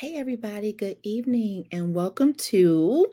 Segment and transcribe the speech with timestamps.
[0.00, 3.12] Hey, everybody, good evening, and welcome to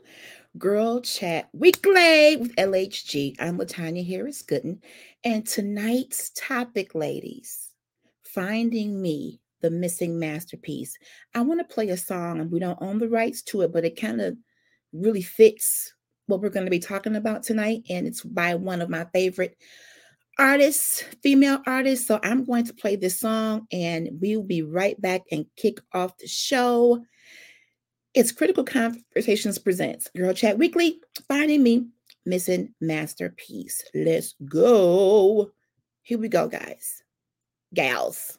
[0.58, 3.36] Girl Chat Weekly with LHG.
[3.38, 4.80] I'm Latanya Harris Gooden,
[5.22, 7.70] and tonight's topic, ladies,
[8.24, 10.98] finding me, the missing masterpiece.
[11.36, 13.84] I want to play a song, and we don't own the rights to it, but
[13.84, 14.36] it kind of
[14.92, 15.94] really fits
[16.26, 19.56] what we're going to be talking about tonight, and it's by one of my favorite
[20.38, 22.06] artists, female artists.
[22.06, 26.16] So I'm going to play this song and we'll be right back and kick off
[26.18, 27.04] the show.
[28.14, 31.86] It's Critical Conversations Presents Girl Chat Weekly, finding me,
[32.26, 33.82] missing masterpiece.
[33.94, 35.50] Let's go.
[36.02, 37.02] Here we go, guys.
[37.72, 38.38] Gals.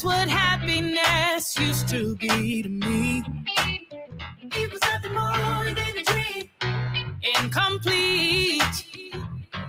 [0.00, 3.22] That's what happiness used to be to me.
[4.40, 6.48] It was nothing more than a dream.
[7.38, 8.86] Incomplete.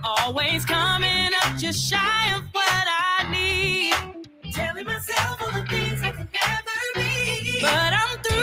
[0.02, 4.54] Always coming up just shy of what I need.
[4.54, 7.58] Telling myself all the things I could never be.
[7.60, 8.41] But I'm through.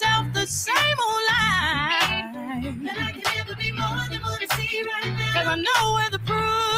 [0.00, 0.74] myself the same
[1.06, 2.30] old lie.
[2.84, 5.34] That I can never be more than what I see right now.
[5.34, 6.73] Cause I know where the proof.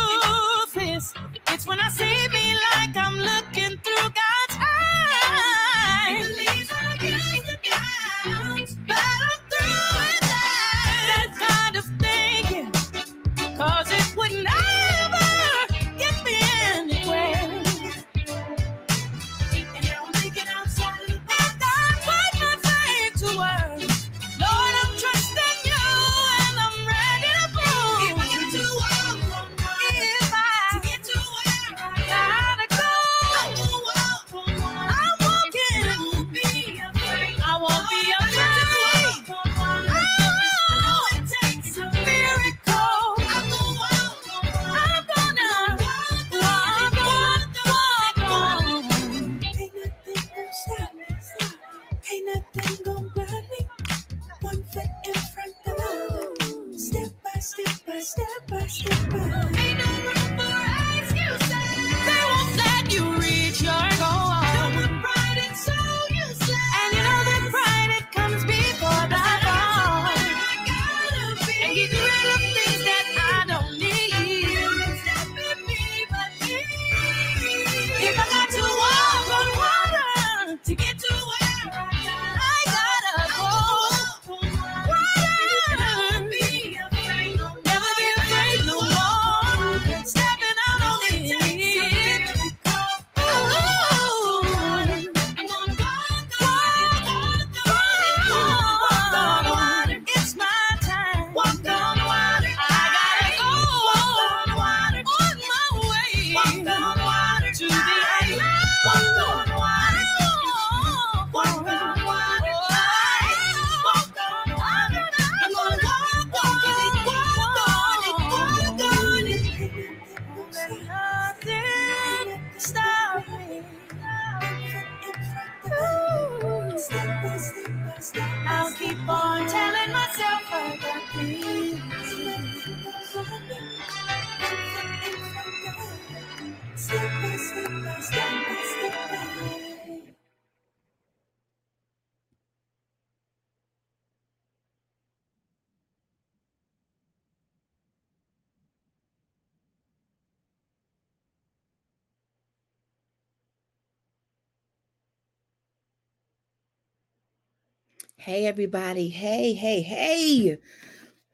[158.19, 159.09] Hey, everybody.
[159.09, 160.59] Hey, hey, hey.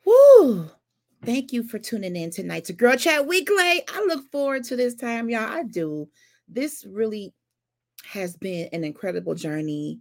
[0.05, 0.69] Woo.
[1.25, 3.57] Thank you for tuning in tonight to Girl Chat Weekly.
[3.89, 5.49] I look forward to this time, y'all.
[5.49, 6.09] I do.
[6.49, 7.33] This really
[8.05, 10.01] has been an incredible journey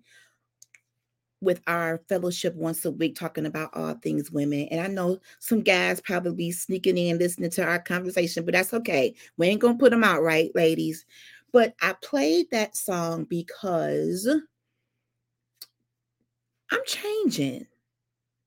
[1.39, 4.67] with our fellowship once a week talking about all things women.
[4.71, 9.13] And I know some guys probably sneaking in listening to our conversation, but that's okay.
[9.37, 11.05] We ain't gonna put them out, right, ladies?
[11.53, 14.27] But I played that song because
[16.71, 17.67] I'm changing.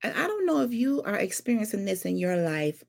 [0.01, 2.83] And I don't know if you are experiencing this in your life.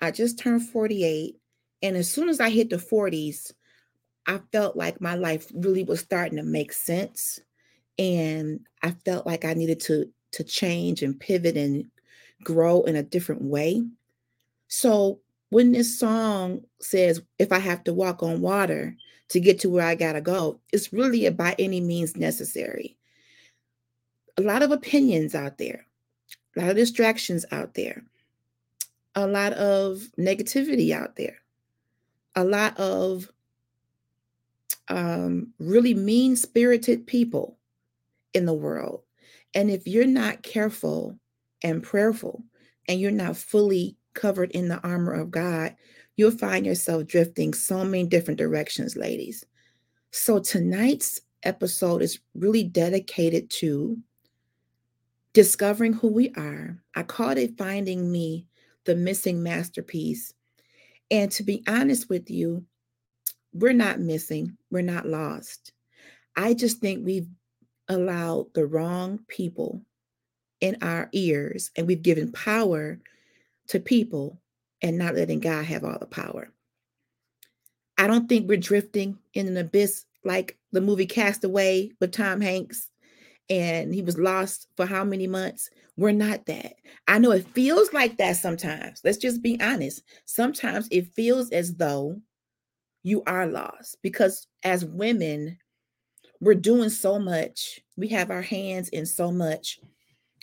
[0.00, 1.36] I just turned 48.
[1.82, 3.52] And as soon as I hit the 40s,
[4.26, 7.38] I felt like my life really was starting to make sense.
[7.98, 11.86] And I felt like I needed to, to change and pivot and
[12.42, 13.82] grow in a different way.
[14.68, 18.96] So when this song says, if I have to walk on water
[19.28, 22.96] to get to where I got to go, it's really by any means necessary.
[24.38, 25.86] A lot of opinions out there,
[26.56, 28.04] a lot of distractions out there,
[29.14, 31.38] a lot of negativity out there,
[32.34, 33.30] a lot of
[34.88, 37.58] um, really mean spirited people
[38.34, 39.02] in the world.
[39.54, 41.18] And if you're not careful
[41.62, 42.44] and prayerful
[42.88, 45.74] and you're not fully covered in the armor of God,
[46.16, 49.44] you'll find yourself drifting so many different directions, ladies.
[50.10, 53.98] So tonight's episode is really dedicated to
[55.36, 56.78] discovering who we are.
[56.94, 58.46] I called it Finding Me,
[58.86, 60.32] the Missing Masterpiece.
[61.10, 62.64] And to be honest with you,
[63.52, 65.72] we're not missing, we're not lost.
[66.36, 67.28] I just think we've
[67.86, 69.82] allowed the wrong people
[70.62, 72.98] in our ears and we've given power
[73.68, 74.40] to people
[74.80, 76.50] and not letting God have all the power.
[77.98, 82.88] I don't think we're drifting in an abyss like the movie Castaway with Tom Hanks
[83.48, 85.70] and he was lost for how many months?
[85.96, 86.74] We're not that.
[87.08, 89.00] I know it feels like that sometimes.
[89.04, 90.02] Let's just be honest.
[90.26, 92.20] Sometimes it feels as though
[93.02, 95.58] you are lost because as women,
[96.40, 97.80] we're doing so much.
[97.96, 99.78] We have our hands in so much.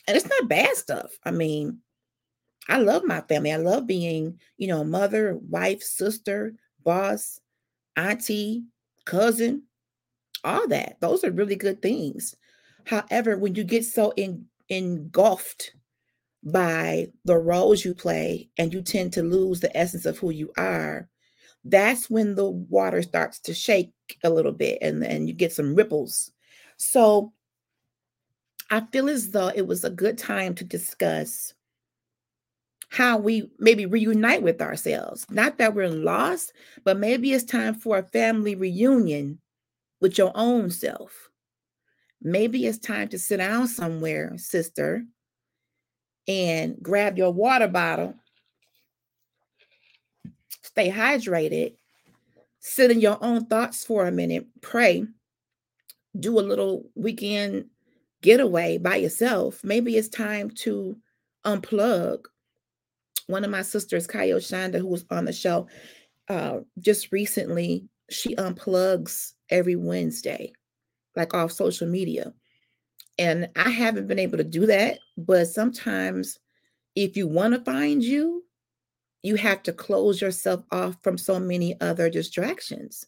[0.07, 1.11] And it's not bad stuff.
[1.23, 1.79] I mean,
[2.67, 3.51] I love my family.
[3.51, 7.39] I love being, you know, mother, wife, sister, boss,
[7.95, 8.63] auntie,
[9.05, 9.63] cousin,
[10.43, 10.97] all that.
[10.99, 12.35] Those are really good things.
[12.85, 15.73] However, when you get so in, engulfed
[16.43, 20.51] by the roles you play and you tend to lose the essence of who you
[20.57, 21.07] are,
[21.63, 23.93] that's when the water starts to shake
[24.23, 26.31] a little bit and, and you get some ripples.
[26.77, 27.31] So
[28.69, 31.53] I feel as though it was a good time to discuss
[32.89, 35.25] how we maybe reunite with ourselves.
[35.29, 36.53] Not that we're lost,
[36.83, 39.39] but maybe it's time for a family reunion
[39.99, 41.29] with your own self.
[42.23, 45.03] Maybe it's time to sit down somewhere, sister,
[46.25, 48.15] and grab your water bottle,
[50.61, 51.75] stay hydrated,
[52.61, 55.05] sit in your own thoughts for a minute, pray,
[56.17, 57.65] do a little weekend
[58.21, 59.61] getaway by yourself.
[59.61, 60.95] Maybe it's time to
[61.45, 62.23] unplug.
[63.27, 65.67] One of my sisters, Kayo Shanda, who was on the show
[66.29, 70.53] uh, just recently, she unplugs every Wednesday
[71.15, 72.33] like off social media.
[73.17, 74.99] And I haven't been able to do that.
[75.17, 76.39] But sometimes,
[76.95, 78.43] if you want to find you,
[79.21, 83.05] you have to close yourself off from so many other distractions.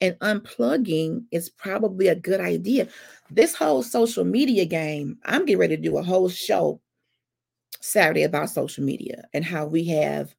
[0.00, 2.88] And unplugging is probably a good idea.
[3.30, 6.80] This whole social media game, I'm getting ready to do a whole show
[7.80, 10.34] Saturday about social media and how we have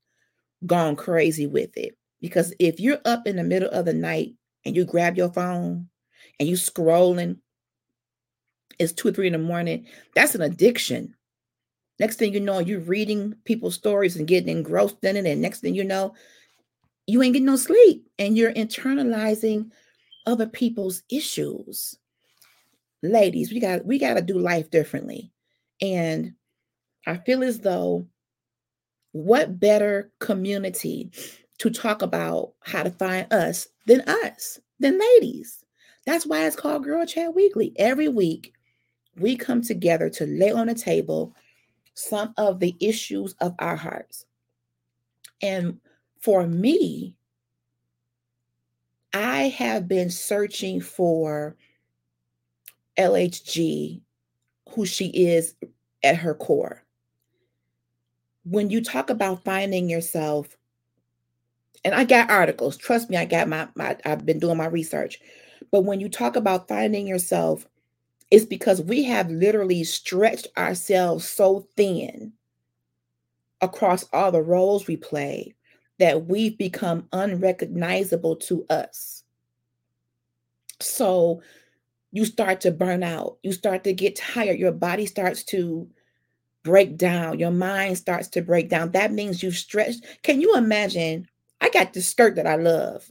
[0.65, 1.97] gone crazy with it.
[2.21, 4.33] Because if you're up in the middle of the night
[4.65, 5.87] and you grab your phone
[6.39, 7.37] and you scrolling,
[8.79, 9.87] it's two or three in the morning.
[10.15, 11.15] That's an addiction.
[11.99, 15.25] Next thing you know, you're reading people's stories and getting engrossed in it.
[15.25, 16.13] And next thing you know,
[17.07, 19.71] you ain't getting no sleep and you're internalizing
[20.25, 21.97] other people's issues.
[23.03, 25.31] Ladies, we got we got to do life differently.
[25.81, 26.33] And
[27.05, 28.07] I feel as though
[29.11, 31.11] what better community
[31.59, 35.63] to talk about how to find us than us, than ladies.
[36.05, 37.73] That's why it's called Girl Chat Weekly.
[37.77, 38.53] Every week,
[39.17, 41.33] we come together to lay on the table
[41.95, 44.25] some of the issues of our hearts.
[45.41, 45.79] And
[46.19, 47.15] for me,
[49.13, 51.55] I have been searching for
[52.97, 54.01] LHG,
[54.69, 55.55] who she is
[56.03, 56.83] at her core.
[58.43, 60.55] When you talk about finding yourself,
[61.83, 65.19] and I got articles, trust me, I got my, my I've been doing my research.
[65.71, 67.67] But when you talk about finding yourself,
[68.31, 72.33] it's because we have literally stretched ourselves so thin
[73.61, 75.55] across all the roles we play
[75.99, 79.23] that we've become unrecognizable to us.
[80.81, 81.41] So
[82.11, 85.87] you start to burn out, you start to get tired, your body starts to
[86.63, 88.91] break down, your mind starts to break down.
[88.91, 90.03] That means you've stretched.
[90.23, 91.27] Can you imagine?
[91.61, 93.09] I got this skirt that I love,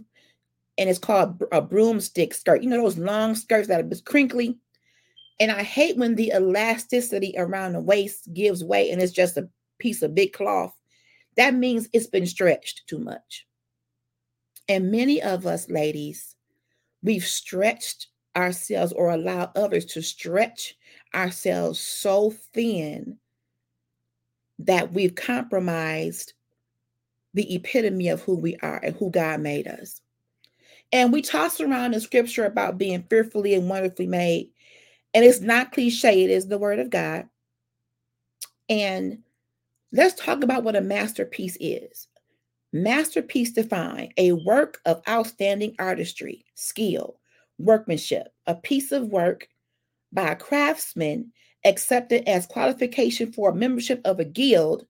[0.76, 2.62] and it's called a broomstick skirt.
[2.62, 4.58] You know those long skirts that are just crinkly?
[5.40, 9.48] And I hate when the elasticity around the waist gives way and it's just a
[9.78, 10.74] piece of big cloth.
[11.36, 13.46] That means it's been stretched too much.
[14.68, 16.36] And many of us, ladies,
[17.02, 20.76] we've stretched ourselves or allowed others to stretch
[21.14, 23.18] ourselves so thin
[24.60, 26.32] that we've compromised
[27.34, 30.00] the epitome of who we are and who God made us.
[30.94, 34.52] And we toss around in scripture about being fearfully and wonderfully made.
[35.12, 37.28] And it's not cliche, it is the word of God.
[38.68, 39.18] And
[39.90, 42.06] let's talk about what a masterpiece is.
[42.72, 47.18] Masterpiece defined a work of outstanding artistry, skill,
[47.58, 49.48] workmanship, a piece of work
[50.12, 51.32] by a craftsman
[51.64, 54.86] accepted as qualification for membership of a guild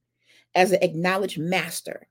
[0.54, 2.06] as an acknowledged master.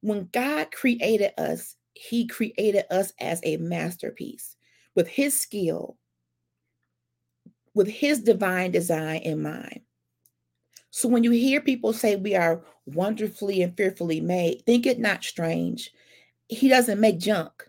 [0.00, 4.56] When God created us, he created us as a masterpiece
[4.94, 5.96] with his skill,
[7.74, 9.80] with his divine design in mind.
[10.90, 15.22] So when you hear people say we are wonderfully and fearfully made, think it not
[15.22, 15.92] strange.
[16.48, 17.68] He doesn't make junk.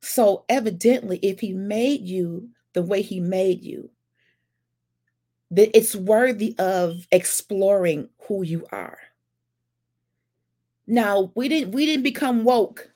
[0.00, 3.90] So evidently, if he made you the way he made you,
[5.52, 8.98] that it's worthy of exploring who you are.
[10.86, 12.89] Now, we didn't we didn't become woke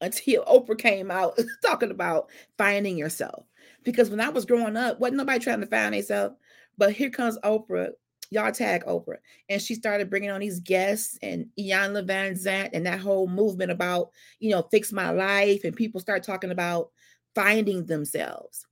[0.00, 3.44] until Oprah came out talking about finding yourself.
[3.84, 6.36] Because when I was growing up, wasn't nobody trying to find themselves.
[6.76, 7.90] But here comes Oprah.
[8.30, 9.16] Y'all tag Oprah.
[9.48, 14.10] And she started bringing on these guests and Iyanla Vanzant and that whole movement about,
[14.38, 15.64] you know, fix my life.
[15.64, 16.90] And people start talking about
[17.34, 18.66] finding themselves.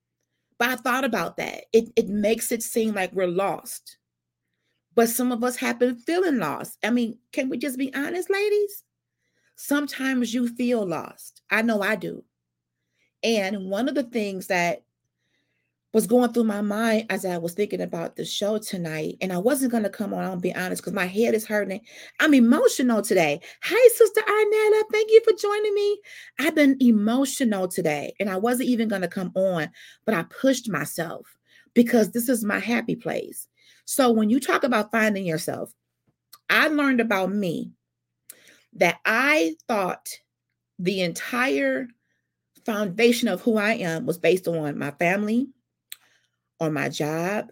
[0.59, 1.65] But I thought about that.
[1.73, 3.99] It, it makes it seem like we're lost.
[4.95, 6.79] But some of us have been feeling lost.
[6.83, 8.83] I mean, can we just be honest, ladies?
[9.57, 11.43] Sometimes you feel lost.
[11.51, 12.23] I know I do.
[13.23, 14.83] And one of the things that
[15.93, 19.39] was going through my mind as I was thinking about the show tonight, and I
[19.39, 21.81] wasn't going to come on, I'll be honest, because my head is hurting.
[22.21, 23.41] I'm emotional today.
[23.63, 24.83] Hi, Sister Arnetta.
[24.93, 26.01] Thank you for joining me.
[26.39, 29.71] I've been emotional today, and I wasn't even going to come on,
[30.05, 31.35] but I pushed myself
[31.73, 33.49] because this is my happy place.
[33.87, 35.73] So when you talk about finding yourself,
[36.51, 37.71] I learned about me
[38.77, 40.09] that I thought
[40.79, 41.89] the entire
[42.65, 45.49] foundation of who I am was based on my family,
[46.61, 47.51] or my job,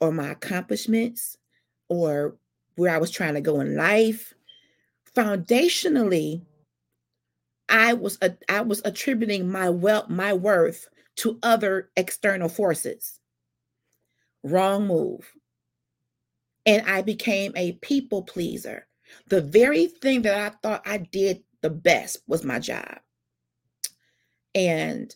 [0.00, 1.36] or my accomplishments,
[1.88, 2.36] or
[2.76, 4.34] where I was trying to go in life.
[5.16, 6.42] Foundationally,
[7.68, 8.18] I was
[8.48, 13.20] I was attributing my wealth, my worth to other external forces.
[14.42, 15.32] Wrong move
[16.66, 18.86] and I became a people pleaser.
[19.28, 22.98] The very thing that I thought I did the best was my job.
[24.54, 25.14] And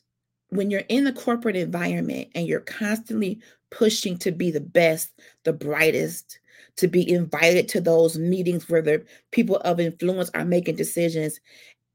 [0.51, 3.41] when you're in the corporate environment and you're constantly
[3.71, 5.11] pushing to be the best,
[5.45, 6.41] the brightest,
[6.77, 11.41] to be invited to those meetings where the people of influence are making decisions,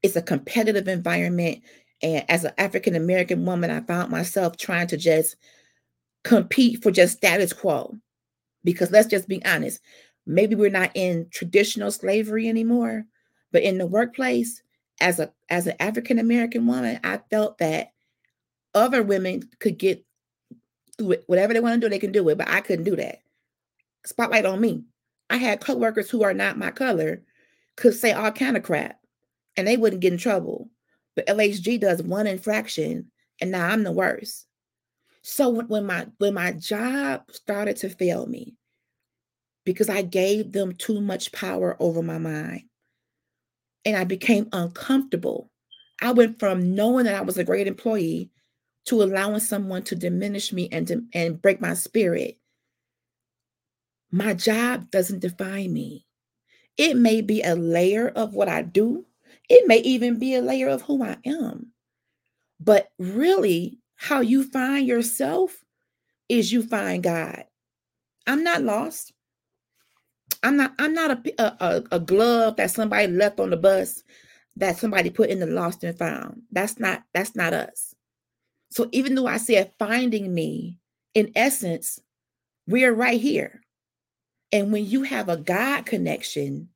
[0.02, 1.62] it's a competitive environment.
[2.02, 5.36] And as an African American woman, I found myself trying to just
[6.22, 7.96] compete for just status quo
[8.62, 9.80] because let's just be honest,
[10.26, 13.04] maybe we're not in traditional slavery anymore,
[13.52, 14.62] but in the workplace,
[15.00, 17.92] as a as an African American woman, I felt that
[18.74, 20.04] other women could get
[20.96, 21.24] through it.
[21.26, 23.20] Whatever they want to do, they can do it, but I couldn't do that.
[24.04, 24.84] Spotlight on me.
[25.30, 27.22] I had coworkers who are not my color
[27.76, 29.00] could say all kind of crap
[29.56, 30.70] and they wouldn't get in trouble.
[31.16, 34.46] But LHG does one infraction and now I'm the worst.
[35.22, 38.54] So when my when my job started to fail me
[39.64, 42.62] because I gave them too much power over my mind
[43.84, 45.50] and I became uncomfortable.
[46.00, 48.30] I went from knowing that I was a great employee
[48.86, 52.38] to allowing someone to diminish me and to, and break my spirit.
[54.10, 56.06] My job doesn't define me.
[56.76, 59.06] It may be a layer of what I do.
[59.48, 61.72] It may even be a layer of who I am.
[62.60, 65.64] But really, how you find yourself
[66.28, 67.44] is you find God.
[68.26, 69.13] I'm not lost.
[70.44, 74.04] I'm not I'm not a, a, a glove that somebody left on the bus
[74.56, 76.42] that somebody put in the lost and found.
[76.52, 77.94] That's not that's not us.
[78.70, 80.78] So even though I said finding me,
[81.14, 81.98] in essence,
[82.66, 83.62] we're right here.
[84.52, 86.68] And when you have a God connection,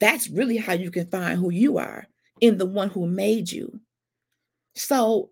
[0.00, 2.06] that's really how you can find who you are
[2.40, 3.80] in the one who made you.
[4.74, 5.30] So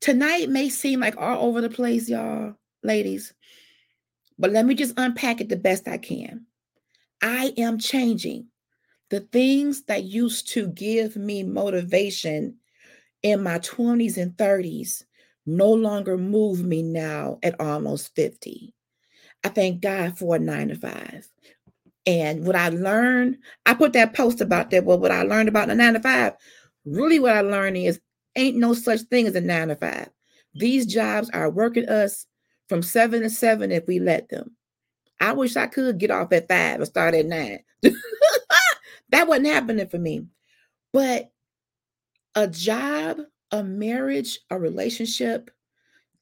[0.00, 3.34] tonight may seem like all over the place, y'all, ladies,
[4.38, 6.46] but let me just unpack it the best I can.
[7.24, 8.48] I am changing.
[9.08, 12.56] The things that used to give me motivation
[13.22, 15.04] in my 20s and 30s
[15.46, 18.74] no longer move me now at almost 50.
[19.42, 21.26] I thank God for a nine to five.
[22.06, 24.84] And what I learned, I put that post about that.
[24.84, 26.34] Well, what I learned about the nine to five,
[26.84, 28.00] really what I learned is
[28.36, 30.10] ain't no such thing as a nine to five.
[30.54, 32.26] These jobs are working us
[32.68, 34.54] from seven to seven if we let them.
[35.24, 37.60] I wish I could get off at five and start at nine.
[39.08, 40.26] that wasn't happening for me.
[40.92, 41.32] But
[42.34, 45.50] a job, a marriage, a relationship,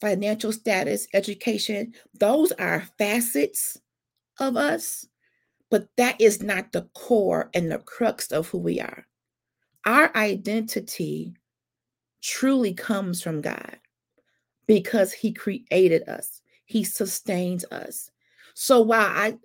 [0.00, 3.76] financial status, education, those are facets
[4.38, 5.04] of us,
[5.68, 9.04] but that is not the core and the crux of who we are.
[9.84, 11.34] Our identity
[12.20, 13.78] truly comes from God
[14.68, 18.11] because He created us, He sustains us.
[18.54, 19.38] So while I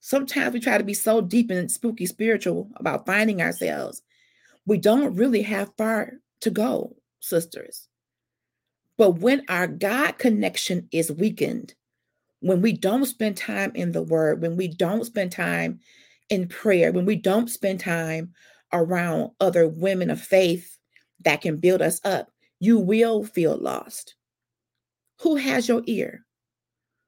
[0.00, 4.02] sometimes we try to be so deep and spooky spiritual about finding ourselves,
[4.66, 7.88] we don't really have far to go, sisters.
[8.98, 11.74] But when our God connection is weakened,
[12.40, 15.80] when we don't spend time in the word, when we don't spend time
[16.28, 18.32] in prayer, when we don't spend time
[18.72, 20.78] around other women of faith
[21.24, 24.14] that can build us up, you will feel lost.
[25.20, 26.25] Who has your ear?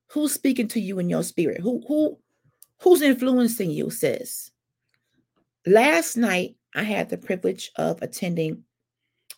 [0.09, 1.61] Who's speaking to you in your spirit?
[1.61, 2.19] Who who
[2.81, 4.51] who's influencing you, sis?
[5.67, 8.65] Last night I had the privilege of attending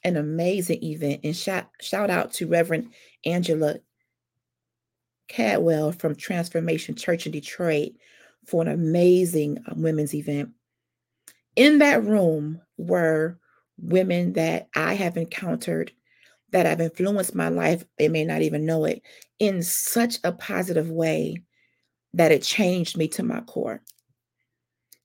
[0.04, 2.92] an amazing event and shout, shout out to Reverend
[3.24, 3.76] Angela
[5.28, 7.92] Cadwell from Transformation Church in Detroit
[8.46, 10.50] for an amazing uh, women's event.
[11.56, 13.38] In that room were
[13.78, 15.92] women that I have encountered
[16.52, 19.02] that have influenced my life, they may not even know it,
[19.38, 21.42] in such a positive way
[22.14, 23.82] that it changed me to my core.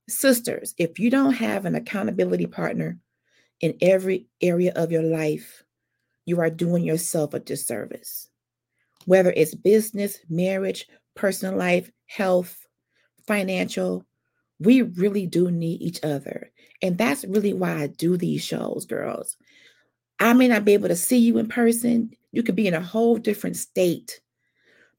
[0.07, 2.97] Sisters, if you don't have an accountability partner
[3.61, 5.63] in every area of your life,
[6.25, 8.29] you are doing yourself a disservice.
[9.05, 12.65] Whether it's business, marriage, personal life, health,
[13.27, 14.05] financial,
[14.59, 16.51] we really do need each other.
[16.81, 19.37] And that's really why I do these shows, girls.
[20.19, 22.11] I may not be able to see you in person.
[22.31, 24.21] You could be in a whole different state.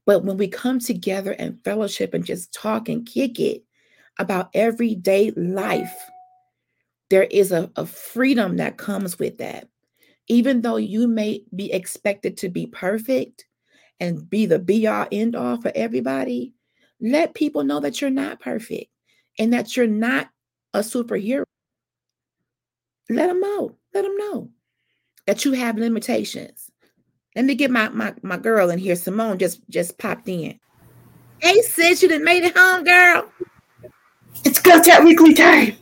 [0.05, 3.63] But when we come together and fellowship and just talk and kick it
[4.19, 5.93] about everyday life,
[7.09, 9.67] there is a, a freedom that comes with that.
[10.27, 13.45] Even though you may be expected to be perfect
[13.99, 16.53] and be the be all end all for everybody,
[16.99, 18.91] let people know that you're not perfect
[19.39, 20.29] and that you're not
[20.73, 21.43] a superhero.
[23.09, 23.77] Let them know.
[23.93, 24.51] Let them know
[25.27, 26.71] that you have limitations.
[27.35, 28.95] Let me get my my, my girl in here.
[28.95, 30.59] Simone just just popped in.
[31.39, 33.31] Hey sis, you done made it home, girl.
[34.43, 35.75] It's Girl Chat Weekly time.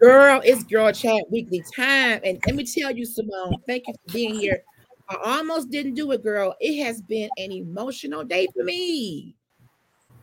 [0.00, 2.20] Girl, it's Girl Chat Weekly time.
[2.24, 4.62] And let me tell you, Simone, thank you for being here.
[5.08, 6.54] I almost didn't do it, girl.
[6.60, 9.36] It has been an emotional day for me.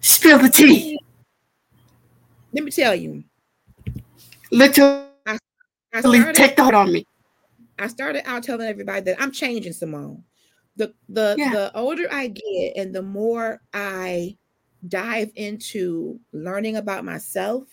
[0.02, 1.00] Spill the tea.
[2.54, 3.24] Let me tell you.
[4.52, 5.38] Literally I,
[5.93, 7.06] I started, take the on me.
[7.80, 10.24] I started out telling everybody that I'm changing Simone.
[10.76, 11.52] The the yeah.
[11.52, 14.38] the older I get and the more I
[14.88, 17.63] dive into learning about myself,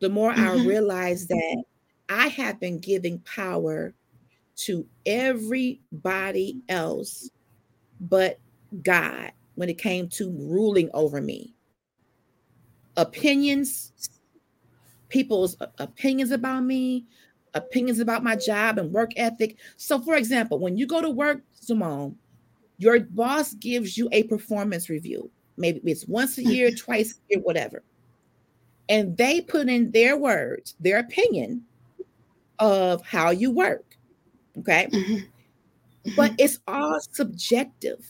[0.00, 0.60] the more mm-hmm.
[0.60, 1.64] I realize that
[2.08, 3.94] I have been giving power
[4.56, 7.30] to everybody else
[8.00, 8.38] but
[8.82, 11.54] God when it came to ruling over me.
[12.96, 13.92] Opinions,
[15.08, 17.06] people's opinions about me,
[17.54, 19.56] opinions about my job and work ethic.
[19.76, 22.16] So, for example, when you go to work, Simone,
[22.78, 25.30] your boss gives you a performance review.
[25.56, 27.82] Maybe it's once a year, twice a year, whatever.
[28.88, 31.62] And they put in their words, their opinion
[32.58, 33.96] of how you work.
[34.58, 34.88] Okay.
[34.92, 36.14] Mm-hmm.
[36.16, 38.04] But it's all subjective.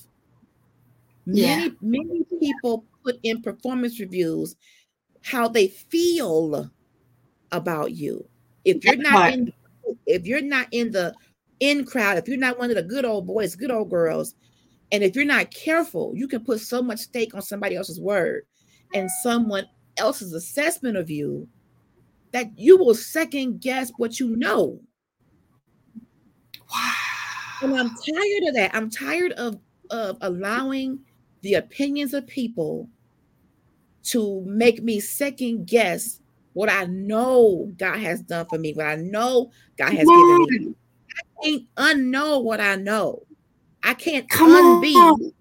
[1.26, 1.56] Yeah.
[1.56, 4.56] Many, many people put in performance reviews
[5.22, 6.70] how they feel
[7.52, 8.26] about you.
[8.64, 9.52] If you're not in,
[10.06, 11.14] if you're not in the
[11.60, 14.34] in crowd, if you're not one of the good old boys, good old girls,
[14.90, 18.44] and if you're not careful, you can put so much stake on somebody else's word
[18.94, 21.48] and someone else's assessment of you
[22.32, 24.80] that you will second guess what you know.
[26.72, 26.92] Wow.
[27.62, 28.70] And I'm tired of that.
[28.74, 29.58] I'm tired of,
[29.90, 31.00] of allowing
[31.42, 32.88] the opinions of people
[34.04, 36.20] to make me second guess
[36.54, 40.74] what I know God has done for me, what I know God has given me.
[41.16, 43.22] I can't unknow what I know.
[43.82, 45.32] I can't Come unbe who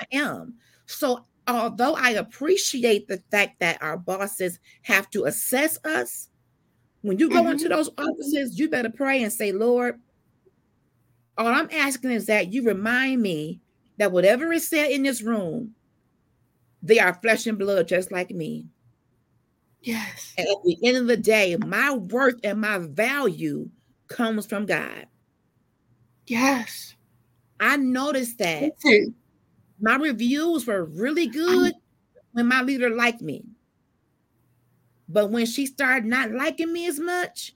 [0.00, 0.54] I am.
[0.86, 6.28] So although I appreciate the fact that our bosses have to assess us,
[7.02, 7.52] when you go mm-hmm.
[7.52, 10.00] into those offices, you better pray and say, Lord,
[11.38, 13.60] all I'm asking is that you remind me
[13.98, 15.74] that whatever is said in this room,
[16.82, 18.66] they are flesh and blood just like me.
[19.86, 20.34] Yes.
[20.36, 23.70] And at the end of the day, my worth and my value
[24.08, 25.06] comes from God.
[26.26, 26.96] Yes.
[27.60, 28.72] I noticed that
[29.80, 31.72] my reviews were really good
[32.32, 33.44] when my leader liked me.
[35.08, 37.54] But when she started not liking me as much,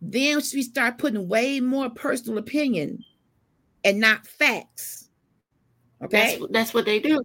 [0.00, 3.04] then she started putting way more personal opinion
[3.84, 5.10] and not facts.
[6.02, 6.38] Okay.
[6.38, 7.22] That's, that's what they do.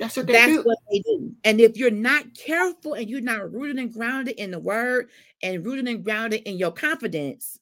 [0.00, 0.62] That's what they That's do.
[0.62, 1.30] what they do.
[1.44, 5.10] And if you're not careful and you're not rooted and grounded in the word
[5.42, 7.60] and rooted and grounded in your confidence,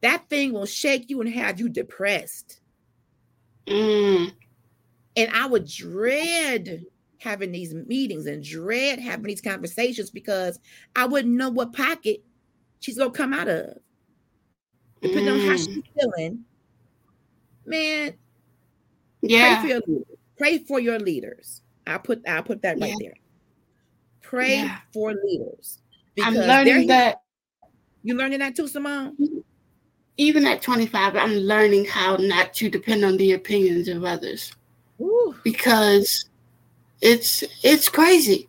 [0.00, 2.60] that thing will shake you and have you depressed.
[3.66, 4.32] Mm.
[5.16, 6.86] And I would dread
[7.18, 10.58] having these meetings and dread having these conversations because
[10.96, 12.24] I wouldn't know what pocket
[12.80, 13.76] she's gonna come out of.
[15.02, 15.40] Depending mm.
[15.42, 15.58] on how mm.
[15.58, 16.44] she's feeling,
[17.66, 18.14] man.
[19.20, 19.62] Yeah.
[20.40, 21.62] Pray for, your, pray for your leaders.
[21.86, 22.96] I put I put that right yeah.
[22.98, 23.14] there.
[24.22, 24.78] Pray yeah.
[24.92, 25.78] for leaders.
[26.22, 27.22] I'm learning that.
[28.02, 29.16] You learning that too, Simone?
[30.16, 34.52] Even at 25, I'm learning how not to depend on the opinions of others.
[35.00, 35.34] Ooh.
[35.44, 36.26] Because
[37.02, 38.48] it's it's crazy.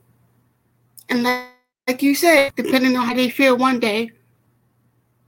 [1.09, 1.47] And like,
[1.87, 4.11] like you said, depending on how they feel one day,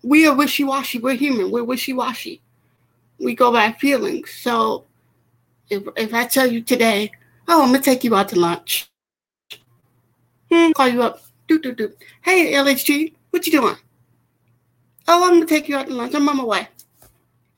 [0.01, 0.99] we are wishy-washy.
[0.99, 1.51] We're human.
[1.51, 2.41] We're wishy-washy.
[3.19, 4.31] We go by feelings.
[4.31, 4.85] So
[5.73, 7.11] if if I tell you today,
[7.47, 8.89] oh, I'm gonna take you out to lunch.
[10.51, 11.21] Hmm, call you up.
[11.47, 11.91] Do do do.
[12.21, 13.75] Hey, LHG, what you doing?
[15.07, 16.15] Oh, I'm gonna take you out to lunch.
[16.15, 16.67] I'm on my way.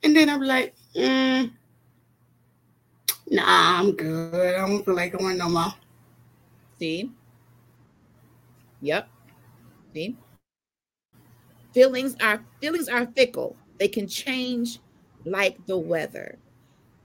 [0.04, 1.52] And then I'm like, mm,
[3.30, 4.56] Nah, I'm good.
[4.56, 5.74] I don't feel like going no more.
[6.78, 7.12] See?
[8.82, 9.10] Yep.
[9.94, 10.16] See?
[11.74, 13.56] Feelings are feelings are fickle.
[13.80, 14.80] They can change
[15.26, 16.38] like the weather.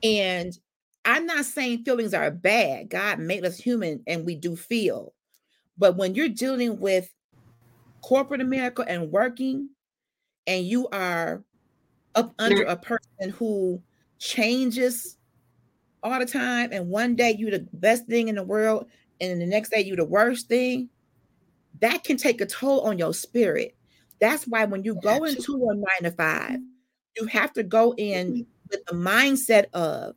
[0.03, 0.59] And
[1.05, 2.91] I'm not saying feelings are bad.
[2.91, 5.15] God made us human and we do feel.
[5.79, 7.13] But when you're dealing with
[8.03, 9.71] corporate America and working,
[10.47, 11.43] and you are
[12.15, 13.81] up under a person who
[14.19, 15.17] changes
[16.03, 18.87] all the time, and one day you're the best thing in the world,
[19.21, 20.89] and the next day you're the worst thing,
[21.81, 23.77] that can take a toll on your spirit.
[24.21, 26.59] That's why when you go into a nine to five,
[27.17, 28.43] you have to go in mm-hmm.
[28.71, 30.15] with the mindset of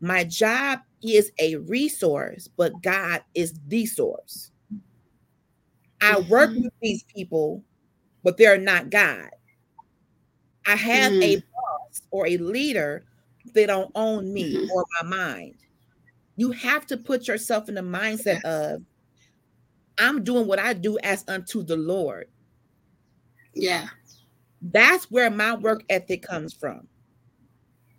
[0.00, 4.50] my job is a resource, but God is the source.
[6.00, 6.62] I work mm-hmm.
[6.62, 7.62] with these people,
[8.22, 9.30] but they're not God.
[10.66, 11.22] I have mm.
[11.22, 13.04] a boss or a leader
[13.52, 14.70] they don't own me mm-hmm.
[14.70, 15.54] or my mind.
[16.36, 18.82] You have to put yourself in the mindset of
[19.98, 22.28] I'm doing what I do as unto the Lord.
[23.54, 23.88] Yeah.
[24.62, 26.86] That's where my work ethic comes from.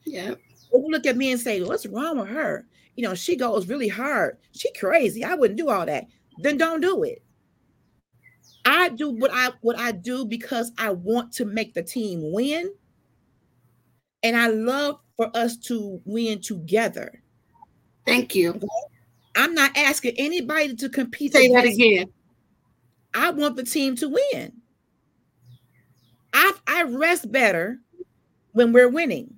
[0.05, 0.35] Yeah.
[0.73, 2.65] Look at me and say, What's wrong with her?
[2.95, 4.37] You know, she goes really hard.
[4.51, 5.23] She crazy.
[5.23, 6.07] I wouldn't do all that.
[6.39, 7.23] Then don't do it.
[8.65, 12.71] I do what I what I do because I want to make the team win.
[14.23, 17.23] And I love for us to win together.
[18.05, 18.59] Thank you.
[19.35, 21.33] I'm not asking anybody to compete.
[21.33, 22.11] Say that again.
[23.13, 24.53] I want the team to win.
[26.33, 27.79] I I rest better
[28.53, 29.35] when we're winning.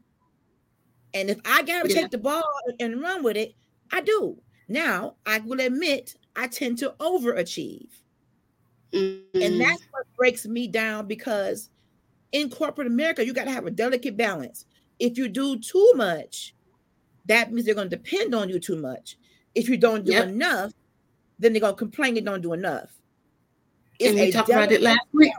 [1.14, 2.02] And if I gotta yeah.
[2.02, 2.44] take the ball
[2.80, 3.54] and run with it,
[3.92, 4.38] I do.
[4.68, 7.90] Now I will admit I tend to overachieve.
[8.92, 9.42] Mm-hmm.
[9.42, 11.70] And that's what breaks me down because
[12.32, 14.66] in corporate America, you got to have a delicate balance.
[15.00, 16.56] If you do too much,
[17.26, 19.18] that means they're going to depend on you too much.
[19.56, 20.28] If you don't do yep.
[20.28, 20.72] enough,
[21.40, 22.92] then they're going to complain you don't do enough.
[24.00, 25.34] It's and we talked about it last week.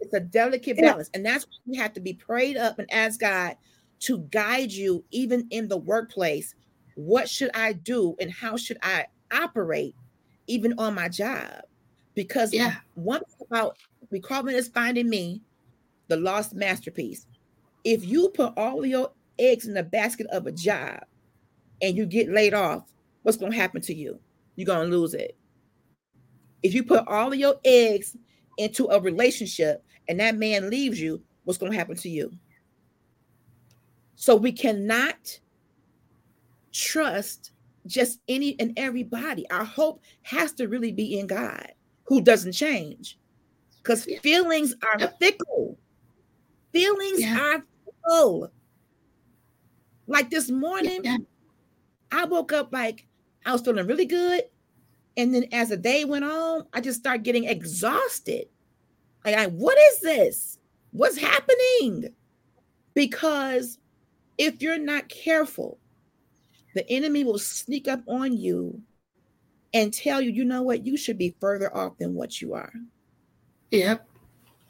[0.00, 0.90] It's a delicate yeah.
[0.90, 3.56] balance, and that's why you have to be prayed up and ask God
[4.04, 6.54] to guide you, even in the workplace.
[6.96, 9.94] What should I do, and how should I operate,
[10.46, 11.62] even on my job?
[12.14, 13.76] Because yeah, one thing about
[14.10, 15.42] recruitment is finding me,
[16.08, 17.26] the lost masterpiece
[17.84, 21.00] if you put all your eggs in the basket of a job
[21.82, 22.82] and you get laid off,
[23.22, 24.18] what's going to happen to you?
[24.56, 25.36] You're going to lose it.
[26.62, 28.16] If you put all of your eggs
[28.56, 32.32] into a relationship and that man leaves you, what's going to happen to you?
[34.16, 35.40] So we cannot
[36.72, 37.52] trust
[37.86, 39.48] just any and everybody.
[39.50, 41.72] Our hope has to really be in God,
[42.04, 43.18] who doesn't change.
[43.82, 45.18] Because feelings are Yep.
[45.18, 45.78] fickle.
[46.72, 47.38] Feelings Yeah.
[47.38, 48.50] are fickle.
[50.06, 51.18] Like this morning, Yeah.
[52.10, 53.06] I woke up like
[53.44, 54.44] I was feeling really good.
[55.16, 58.48] And then as the day went on, I just started getting exhausted.
[59.24, 60.58] Like, I, what is this?
[60.92, 62.14] What's happening?
[62.94, 63.78] Because
[64.38, 65.78] if you're not careful,
[66.74, 68.82] the enemy will sneak up on you
[69.72, 72.72] and tell you, you know what, you should be further off than what you are.
[73.70, 74.06] Yep.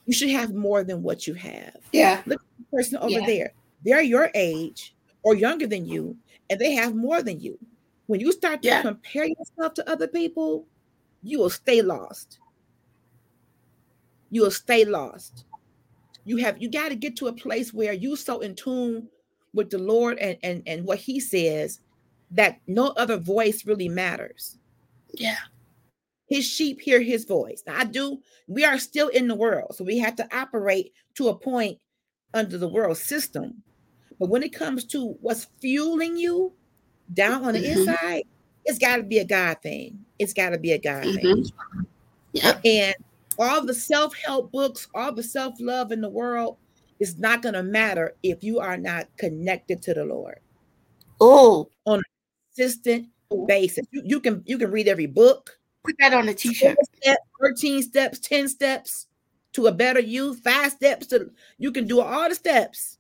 [0.07, 1.77] You should have more than what you have.
[1.92, 2.22] Yeah.
[2.27, 3.27] Look at the person over Yeah.
[3.27, 3.53] there,
[3.85, 6.16] they're your age or younger than you,
[6.50, 7.59] and they have more than you.
[8.07, 8.83] When you start to Yeah.
[8.83, 10.66] compare yourself to other people,
[11.22, 12.38] you will stay lost.
[14.31, 15.44] You will stay lost.
[16.24, 19.09] You have you got to get to a place where you so in tune
[19.54, 21.80] with the Lord and, and and what He says
[22.32, 24.58] that no other voice really matters.
[25.12, 25.38] Yeah.
[26.28, 27.62] His sheep hear His voice.
[27.66, 28.18] Now, I do.
[28.48, 31.78] We are still in the world, so we have to operate to a point
[32.34, 33.62] under the world system.
[34.18, 36.52] But when it comes to what's fueling you
[37.12, 37.76] down on the Mhm.
[37.76, 38.24] inside,
[38.64, 40.04] it's got to be a God thing.
[40.18, 41.26] It's got to be a God thing.
[41.26, 41.52] Mhm.
[42.32, 42.60] Yep.
[42.64, 42.94] And
[43.38, 46.58] all the self help books, all the self love in the world
[47.04, 50.40] is not going to matter if you are not connected to the Lord.
[51.20, 52.02] Oh, on a
[52.56, 53.08] Consistent
[53.46, 53.86] basis.
[53.90, 56.76] You, you can you can read every book, put that on a t-shirt.
[56.76, 59.06] 12 steps, 13 steps, 10 steps
[59.54, 62.98] to a better you, five steps to you can do all the steps.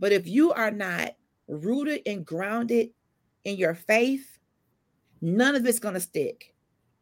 [0.00, 1.14] But if you are not
[1.46, 2.90] rooted and grounded
[3.44, 4.38] in your faith,
[5.20, 6.54] none of it's gonna stick.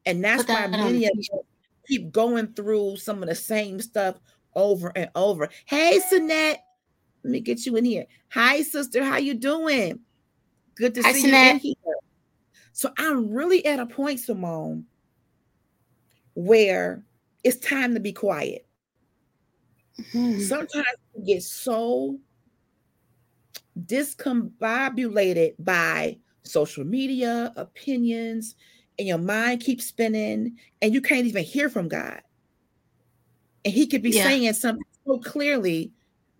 [0.04, 1.28] And that's Put why many of us
[1.88, 4.16] keep going through some of the same stuff
[4.57, 5.49] over and over.
[5.66, 6.57] Hey, Sinette,
[7.23, 8.07] let me get you in here.
[8.31, 9.05] Hi, sister.
[9.05, 10.01] How you doing?
[10.75, 11.75] Good to Hi, see you in here.
[12.73, 14.85] So I'm really at a point, Simone,
[16.35, 17.03] where
[17.45, 18.66] it's time to be quiet.
[19.99, 20.40] Mhm.
[20.42, 22.19] Sometimes you get so
[23.81, 28.57] discombobulated by social media, opinions,
[28.99, 32.21] and your mind keeps spinning, and you can't even hear from God.
[33.66, 34.22] And He could be Yeah.
[34.22, 35.90] saying something so clearly,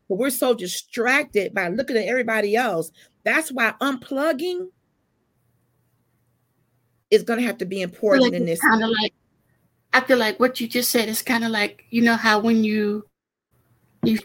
[0.09, 2.93] but we're so distracted by looking at everybody else.
[3.25, 4.69] That's why unplugging
[7.11, 8.61] is going to have to be important like in this.
[8.61, 9.13] kind of like
[9.93, 12.63] I feel like what you just said is kind of like you know how when
[12.63, 13.05] you
[14.05, 14.21] you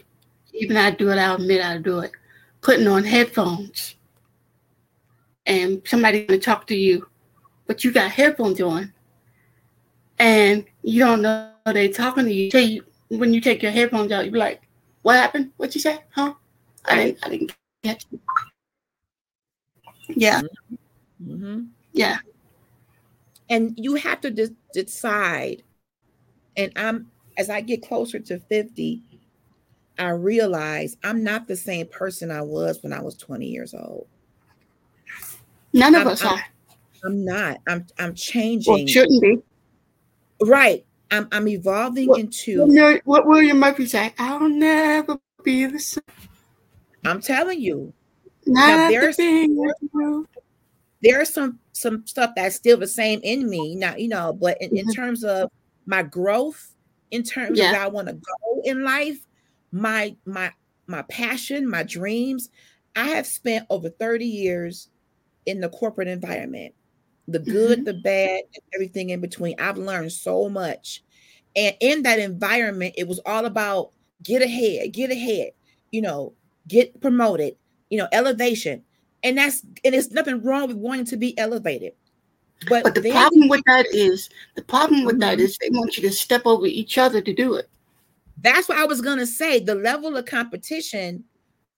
[0.52, 2.12] even I do it, I'll admit I do it,
[2.60, 3.96] putting on headphones
[5.46, 7.08] and somebody gonna talk to you,
[7.66, 8.92] but you got headphones on
[10.20, 12.48] and you don't know they talking to you.
[12.48, 12.84] Tell you
[13.18, 14.62] when you take your headphones out, you be like,
[15.02, 15.52] "What happened?
[15.56, 15.98] What you say?
[16.10, 16.34] Huh?
[16.84, 18.20] I didn't I didn't get you."
[20.08, 20.42] Yeah,
[21.24, 21.68] Mhm.
[21.92, 22.18] yeah,
[23.50, 25.62] and you have to de- decide
[26.56, 29.02] and i'm as i get closer to 50
[29.98, 34.06] i realize i'm not the same person i was when i was 20 years old
[35.72, 36.44] none of I'm- us I'm- are.
[37.04, 39.38] i'm not i'm i'm changing shouldn't be.
[40.42, 44.12] right i'm i'm evolving What- into What, William Murphy say?
[44.18, 46.02] I'll never be the same.
[47.04, 47.92] i'm telling you
[48.46, 50.26] Not there's- the
[51.02, 54.76] there's some some stuff that's still the same in me now you know but in,
[54.76, 54.94] in Mhm.
[54.94, 55.50] terms of
[55.86, 56.74] my growth
[57.10, 57.66] in terms Yeah.
[57.66, 59.18] of where i want to go in life
[59.72, 60.52] my my
[60.86, 62.50] my passion my dreams
[62.94, 64.88] i have spent over 30 years
[65.46, 66.74] in the corporate environment
[67.28, 69.58] the good the bad and everything in between.
[69.60, 71.02] I've learned so much.
[71.54, 73.90] And in that environment it was all about
[74.22, 75.50] get ahead get ahead
[75.90, 76.32] you know
[76.68, 77.56] get promoted
[77.90, 78.82] you know elevation.
[79.22, 81.92] And that's and there's nothing wrong with wanting to be elevated.
[82.68, 85.42] But, But the then problem with that is the problem with that Mhm.
[85.42, 87.68] is they want you to step over each other to do it.
[88.42, 91.22] that's what i was going to say the level of competition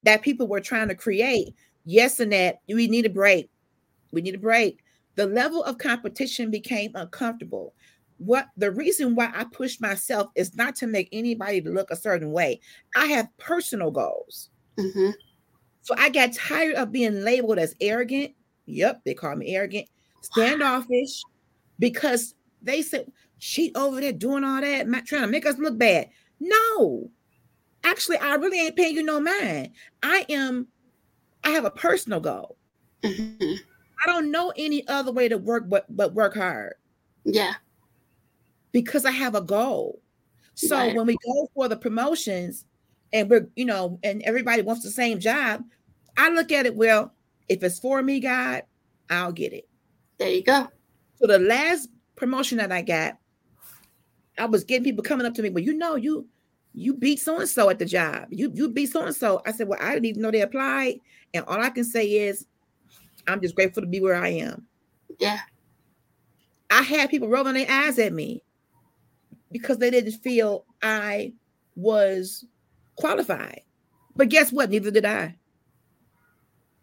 [0.05, 1.55] that people were trying to create.
[1.85, 3.49] Yes and that we need a break.
[4.13, 4.84] We need a break
[5.17, 7.75] the level of competition became uncomfortable
[8.19, 12.31] what the reason why i push myself is not to make anybody look a certain
[12.33, 12.61] way
[12.97, 15.11] i have personal goals hmm
[15.83, 18.33] So I got tired of being labeled as arrogant.
[18.67, 19.87] Yep, they call me arrogant,
[20.23, 21.23] standoffish,
[21.79, 26.09] because they said she over there doing all that, trying to make us look bad.
[26.41, 27.11] No,
[27.85, 29.73] actually, I really ain't paying you no mind.
[30.03, 30.69] I am.
[31.45, 32.57] I have a personal goal.
[33.05, 33.53] hmm
[34.05, 36.75] I don't know any other way to work but but work hard
[37.25, 37.55] Yeah.
[38.73, 40.01] because I have a goal.
[40.55, 40.95] So Right.
[40.95, 42.65] when we go for the promotions
[43.13, 45.65] and we're, you know, and everybody wants the same job,
[46.17, 47.13] I look at it, well,
[47.49, 48.63] if it's for me, God,
[49.11, 49.69] I'll get it.
[50.19, 50.69] There you go.
[51.17, 53.19] So the last promotion that I got,
[54.39, 56.29] I was getting people coming up to me, but you know, you
[56.77, 58.27] you beat so and so at the job.
[58.31, 59.41] You you beat so and so.
[59.47, 60.99] I said, well, I didn't even know they applied,
[61.33, 62.47] and all I can say is,
[63.27, 64.67] I'm just grateful to be where I am.
[65.19, 65.41] Yeah.
[66.71, 68.43] I had people rolling their eyes at me
[69.53, 71.33] because they didn't feel I
[71.77, 72.45] was
[72.97, 73.63] qualified.
[74.17, 74.71] But guess what?
[74.71, 75.37] Neither did I.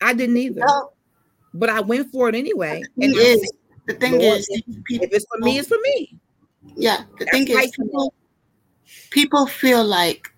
[0.02, 0.62] I didn't either.
[0.66, 0.92] No,
[1.54, 2.82] But I went for it anyway.
[2.98, 3.50] the And thing is, said,
[3.88, 4.64] the thing Lord, is, if
[5.14, 6.18] it's for me, it's for me.
[6.76, 8.14] yeah, the That's thing is, right people,
[9.10, 10.34] people feel like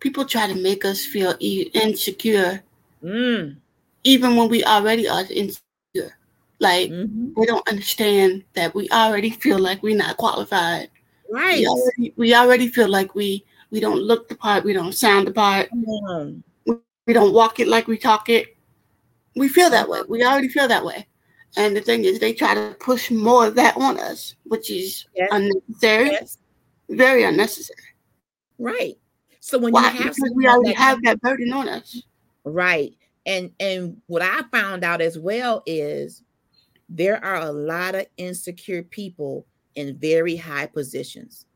[0.00, 2.62] people try to make us feel insecure,
[3.02, 3.56] Mm,
[4.04, 5.82] even when we already are insecure.
[6.60, 7.06] Like mhm.
[7.06, 10.88] they don't understand that we already feel like we're not qualified.
[11.30, 11.58] Right.
[11.58, 15.26] We already, we already feel like we we don't look the part, we don't sound
[15.28, 16.42] the part, Come on.
[16.66, 18.56] we don't walk it like we talk it.
[19.36, 20.00] We feel that way.
[20.08, 21.06] We already feel that way.
[21.56, 25.06] And the thing is, they try to push more of that on us, which is
[25.14, 25.28] Yes.
[25.32, 26.38] unnecessary, Yes.
[26.88, 27.78] very unnecessary.
[28.58, 28.98] Right.
[29.40, 29.82] So when Why?
[29.82, 32.02] you have Because we already that- have that burden on us.
[32.44, 32.94] right,
[33.28, 36.22] and and what I found out as well is
[36.88, 41.44] there are a lot of insecure people in very high positions.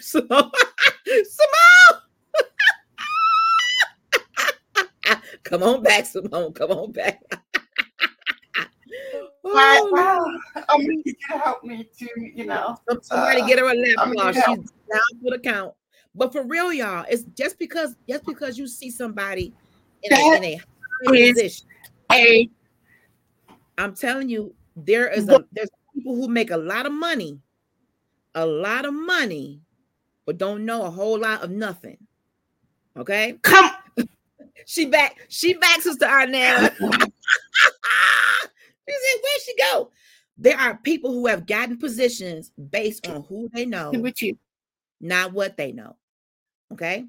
[0.00, 0.50] So, Simone,
[5.44, 6.52] come on back, Simone.
[6.52, 7.20] Come on back.
[9.52, 10.62] Oh, Wow.
[10.68, 12.76] I'm gonna get help me to, you know.
[13.02, 14.16] Somebody Uh, get her a I'm laptop.
[14.16, 15.74] gonna She's down for the count.
[16.14, 19.52] But for real, y'all, it's just because just because you see somebody
[20.02, 21.66] in a, in a high position.
[22.10, 22.50] Hey,
[23.78, 27.40] I'm telling you, there is a there's people who make a lot of money,
[28.34, 29.60] a lot of money,
[30.26, 31.98] but don't know a whole lot of nothing.
[32.96, 33.70] Okay, come.
[34.66, 36.70] she back, she back, Sister Arnell.
[36.78, 37.10] she said,
[38.88, 39.90] "Where'd she go?"
[40.36, 44.36] There are people who have gotten positions based on who they know, with you.
[45.00, 45.96] Not what they know.
[46.72, 47.06] Okay.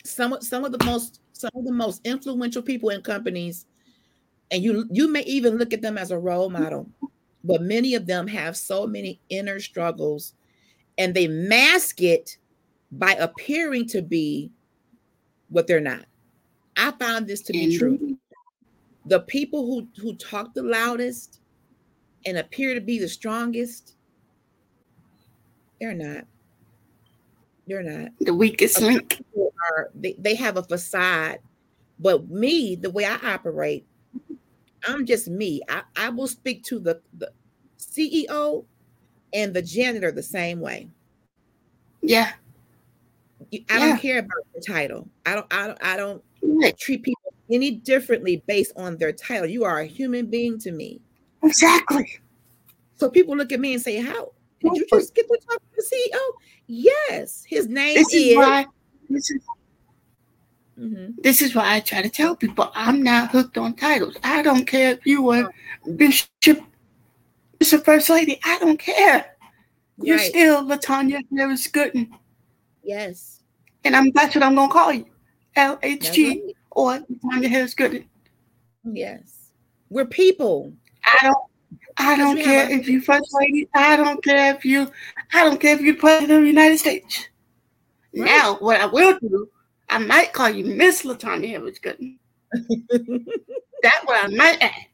[0.04, 3.66] Some of some of the most some of the most influential people in companies,
[4.50, 6.88] and you you may even look at them as a role model,
[7.44, 10.34] but many of them have so many inner struggles,
[10.96, 12.38] and they mask it
[12.92, 14.52] by appearing to be
[15.48, 16.04] what they're not.
[16.76, 18.18] I found this to be true.
[19.06, 21.40] The people who who talk the loudest
[22.26, 23.94] and appear to be the strongest,
[25.80, 26.24] they're not.
[27.66, 28.10] They're not.
[28.20, 29.24] the weakest link.
[29.70, 31.38] are they, they have a facade
[31.98, 33.84] but me the way i operate
[34.86, 37.30] i'm just me i, I will speak to the, the
[37.78, 38.64] ceo
[39.32, 40.88] and the janitor the same way
[42.02, 42.32] Yeah.
[43.52, 43.78] I Yeah.
[43.78, 46.76] don't care about the title i don't i don't i don't Right.
[46.78, 51.00] treat people any differently based on their title you are a human being to me
[51.42, 52.18] Exactly.
[52.96, 55.68] so people look at me and say how did you just get to talk to
[55.76, 56.18] the ceo
[56.66, 58.66] yes his name This is is, why
[59.10, 59.42] this is
[60.78, 61.14] Mhm.
[61.22, 64.14] this is why I try to tell people I'm not hooked on titles.
[64.22, 65.48] I don't care if you were
[65.96, 66.60] Bishop,
[67.58, 68.38] Bishop First Lady.
[68.44, 69.36] I don't care.
[69.96, 70.28] You're Right.
[70.28, 72.10] still Latanya Harris Gooden.
[72.82, 73.35] yes
[73.86, 75.06] And I'm that's what I'm gonna call you.
[75.56, 76.56] LHG right.
[76.70, 78.04] or Latanya Harris Gooden.
[78.84, 79.50] yes
[79.88, 80.72] we're people
[81.04, 81.38] I don't
[81.98, 83.68] I don't care if you first lady.
[83.74, 84.90] I don't care if you
[85.32, 87.28] I don't care if you're president of the United States.
[88.14, 88.26] Right.
[88.26, 89.48] Now what I will do,
[89.88, 92.18] I might call you Miss Latanya Harris Gooden.
[93.82, 94.86] that what I might add.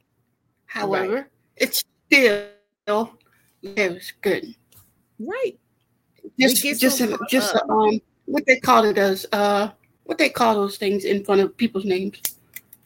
[0.66, 2.47] However, it's still
[3.76, 4.55] Harris Gooden.
[5.18, 5.59] right
[6.38, 8.01] Just just so just a, um
[8.33, 9.70] what they call it as uh
[10.05, 12.20] what they call those things in front of people's names.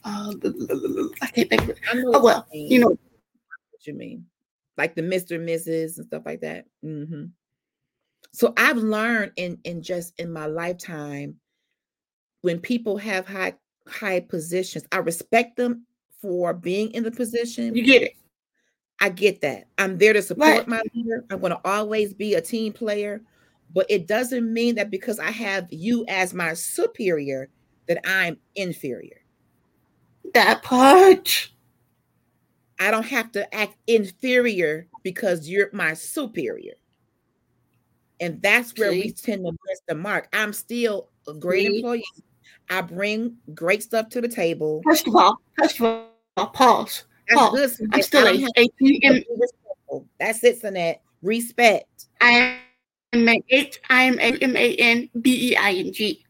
[0.04, 0.32] Uh,
[1.22, 1.78] I can't think of it.
[1.94, 4.26] Oh well, you know, what you mean,
[4.76, 5.96] like the Mister, Mrs.
[5.98, 6.66] and stuff like that.
[6.82, 7.26] hmm
[8.32, 11.36] So I've learned in in just in my lifetime
[12.42, 13.54] when people have high
[13.88, 15.86] high positions, I respect them
[16.20, 18.12] for being in the position, you get it.
[19.00, 19.68] I get that.
[19.78, 20.68] I'm there to support Right.
[20.68, 21.24] my leader.
[21.30, 23.20] I'm going to always be a team player,
[23.72, 27.48] but it doesn't mean that because I have you as my superior
[27.88, 29.20] that I'm inferior.
[30.34, 31.50] That part.
[32.78, 36.74] I don't have to act inferior because you're my superior.
[38.20, 40.28] And that's where we tend to miss the mark.
[40.32, 42.04] I'm still a great employee.
[42.70, 44.80] I bring great stuff to the table.
[44.84, 46.06] First of all, first of
[46.36, 47.04] all, pause.
[47.28, 47.76] That's Pause.
[47.76, 47.90] good.
[47.92, 49.14] I'm still a don't have H U to M.
[49.14, 50.06] be respectful.
[50.20, 50.98] That's it, Sinette.
[51.22, 52.06] Respect.
[52.20, 52.58] I
[53.16, 56.24] am a H I am a M A N B E I N G.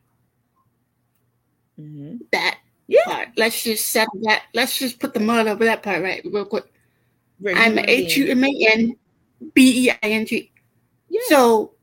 [1.78, 2.20] Mhm.
[2.32, 2.59] That
[2.89, 3.01] Yeah.
[3.05, 3.28] part.
[3.37, 4.45] Let's just settle that.
[4.55, 6.64] Let's just put the mud over that part right real quick.
[7.55, 8.26] I'm H U.
[8.28, 8.97] M A N
[9.55, 10.51] B E I N G.
[11.09, 11.20] Yeah.
[11.28, 11.74] So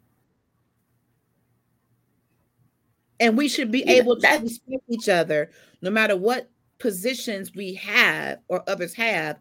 [3.20, 5.52] and we should be able to respect each other
[5.82, 6.50] no matter what
[6.80, 9.40] positions we have or others have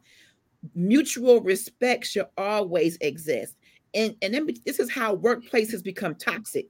[0.75, 3.57] mutual respect should always exist
[3.95, 6.69] and and then this is how workplaces become toxic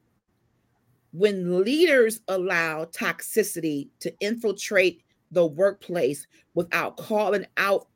[1.12, 7.87] when leaders allow toxicity to infiltrate the workplace without calling out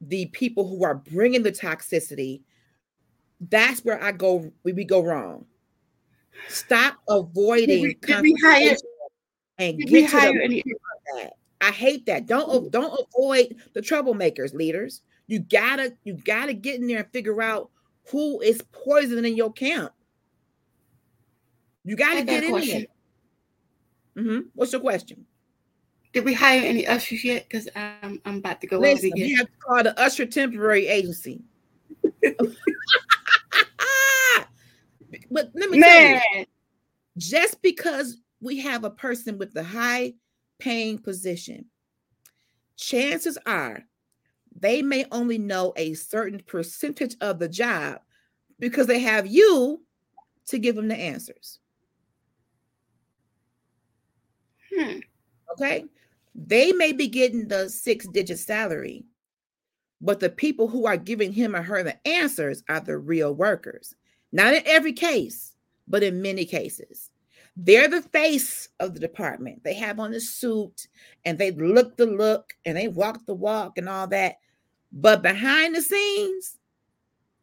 [0.00, 2.42] the people who are bringing the toxicity
[3.48, 5.44] that's where i go we, we go wrong
[6.48, 8.76] stop avoiding Did we- did we hire-
[9.58, 10.62] and did get to the
[11.14, 11.32] that.
[11.60, 12.26] I hate that.
[12.26, 12.70] Don't mm.
[12.70, 15.02] don't avoid the troublemakers, leaders.
[15.26, 17.70] You gotta you gotta get in there and figure out
[18.10, 19.92] who is poisoning your camp.
[21.84, 22.86] You got get in question.
[24.14, 24.24] there.
[24.24, 25.26] hmm What's your question?
[26.12, 27.46] Did we hire any ushers yet?
[27.48, 29.36] Because I'm I'm about to go Listen, over we here.
[29.38, 31.42] have to call the Usher Temporary Agency.
[35.30, 36.46] but let me tell you, Man,
[37.18, 40.14] just because we have a person with the high
[40.58, 41.66] paying position,
[42.76, 43.84] chances are
[44.58, 48.00] they may only know a certain percentage of the job
[48.58, 49.82] because they have you
[50.46, 51.58] to give them the answers.
[54.74, 54.98] hmm.
[55.52, 55.84] Okay.
[56.34, 59.04] They may be getting the six digit salary,
[60.00, 63.94] but the people who are giving him or her the answers are the real workers.
[64.32, 65.54] Not in every case,
[65.86, 67.10] but in many cases.
[67.56, 69.62] They're the face of the department.
[69.62, 70.88] They have on the suit
[71.24, 74.36] and they look the look and they walk the walk and all that.
[74.92, 76.58] But behind the scenes,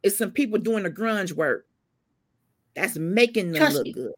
[0.04, 1.66] it's some people doing the grunge work
[2.76, 3.92] that's making them Trust look me.
[3.94, 4.14] good.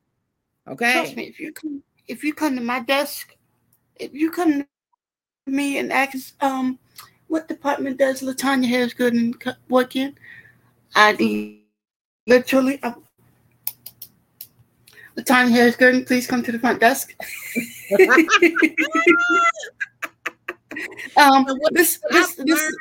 [0.68, 0.91] Okay.
[0.94, 3.36] Trust me, if you come if you come to my desk,
[3.98, 4.68] if you come to
[5.46, 6.80] me and ask um
[7.28, 10.16] what department does Latanya Harris Gooden co- work in,
[10.96, 11.14] I
[12.28, 12.80] literally
[15.18, 17.14] uh, Latanya Harris Gooden, please come to the front desk.
[21.18, 22.78] um, what- this this I've this, learned-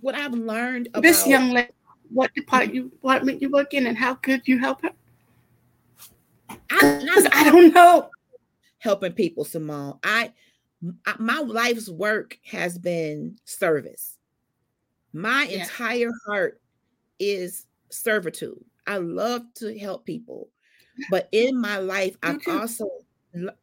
[0.00, 1.70] what I've learned about this young lady,
[2.10, 4.90] what department you department you work in, and how could you help her?
[6.50, 6.58] I,
[7.32, 8.08] I don't know.
[8.78, 9.98] helping people, Simone.
[10.02, 10.32] I-
[11.18, 14.18] my life's work has been service.
[15.12, 15.60] My Yeah.
[15.62, 16.60] entire heart
[17.20, 18.64] is servitude.
[18.86, 20.48] I love to help people.
[21.10, 22.88] But in my life, I've also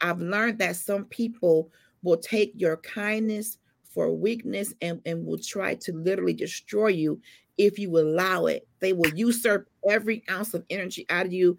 [0.02, 1.72] I've learned that some people
[2.02, 7.22] will take your kindness for weakness and, and will try to literally destroy you
[7.58, 8.68] if you allow it.
[8.80, 11.58] They will usurp every ounce of energy out of you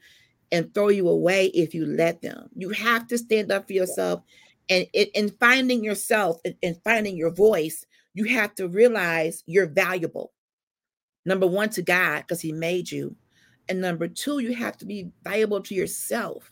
[0.52, 2.48] and throw you away if you let them.
[2.56, 4.22] You have to stand up for yourself.
[4.68, 10.32] And in, in finding yourself and finding your voice, you have to realize you're valuable.
[11.24, 13.14] Number one, to God, because He made you.
[13.70, 16.50] And number two, you have to be valuable to yourself.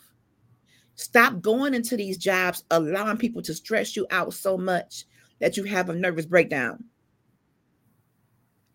[0.94, 5.04] Stop going into these jobs, allowing people to stress you out so much
[5.40, 6.84] that you have a nervous breakdown.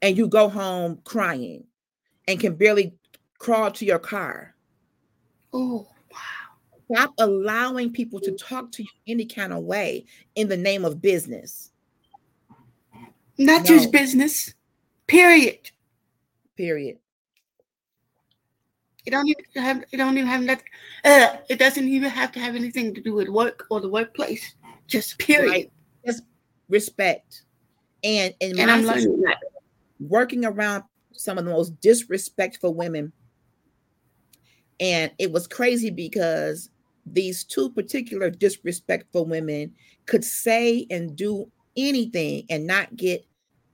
[0.01, 1.63] And you go home crying
[2.27, 2.93] and can barely
[3.39, 4.53] crawl to your car.
[5.53, 6.97] Oh, wow.
[6.97, 10.03] Stop allowing people to talk to you any kind of way
[10.35, 11.71] in the name of business.
[13.37, 13.67] not No.
[13.67, 14.53] just business.
[15.07, 15.71] Period.
[16.57, 16.97] Period.
[19.05, 19.83] It don't even have.
[19.91, 20.65] It don't even have nothing.
[21.03, 24.55] Uh, it doesn't even have to have anything to do with work or the workplace.
[24.87, 25.49] Just period.
[25.49, 25.71] Right.
[26.05, 26.23] Just
[26.69, 27.43] respect.
[28.03, 29.37] And in And my I'm learning that.
[29.99, 33.11] working around some of the most disrespectful women.
[34.79, 36.69] And it was crazy because
[37.05, 39.73] these two particular disrespectful women
[40.05, 43.25] could say and do anything and not get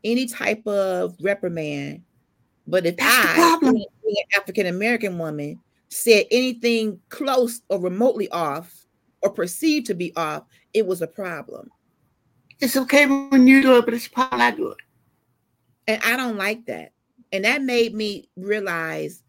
[0.03, 2.03] any type of reprimand.
[2.69, 5.59] But if That's I, being an African American woman,
[5.89, 8.85] said anything close or remotely off
[9.21, 10.43] or perceived to be off,
[10.73, 11.69] it was a problem.
[12.59, 14.77] It's okay when you do it, but it's a problem I do it.
[15.87, 16.91] And I don't like that.
[17.31, 19.23] And that made me realize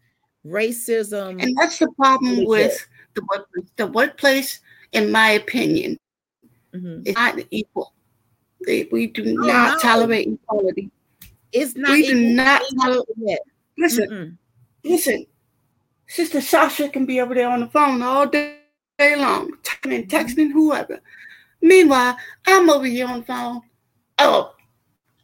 [0.45, 1.41] racism.
[1.41, 3.71] And that's the problem with the workplace.
[3.77, 4.59] The workplace,
[4.91, 5.97] in my opinion,
[6.75, 7.01] mm-hmm.
[7.05, 7.93] is not equal.
[8.67, 9.79] We do oh, not no.
[9.79, 10.91] tolerate equality.
[11.51, 11.91] It's not.
[11.91, 13.39] We do not tolerate.
[13.77, 14.37] Listen, Mm-mm.
[14.83, 15.25] listen.
[16.07, 18.57] Sister Sasha can be over there on the phone all day,
[18.99, 19.51] day long,
[19.83, 20.99] and texting whoever.
[21.61, 23.61] Meanwhile, I'm over here on the phone.
[24.19, 24.53] Oh,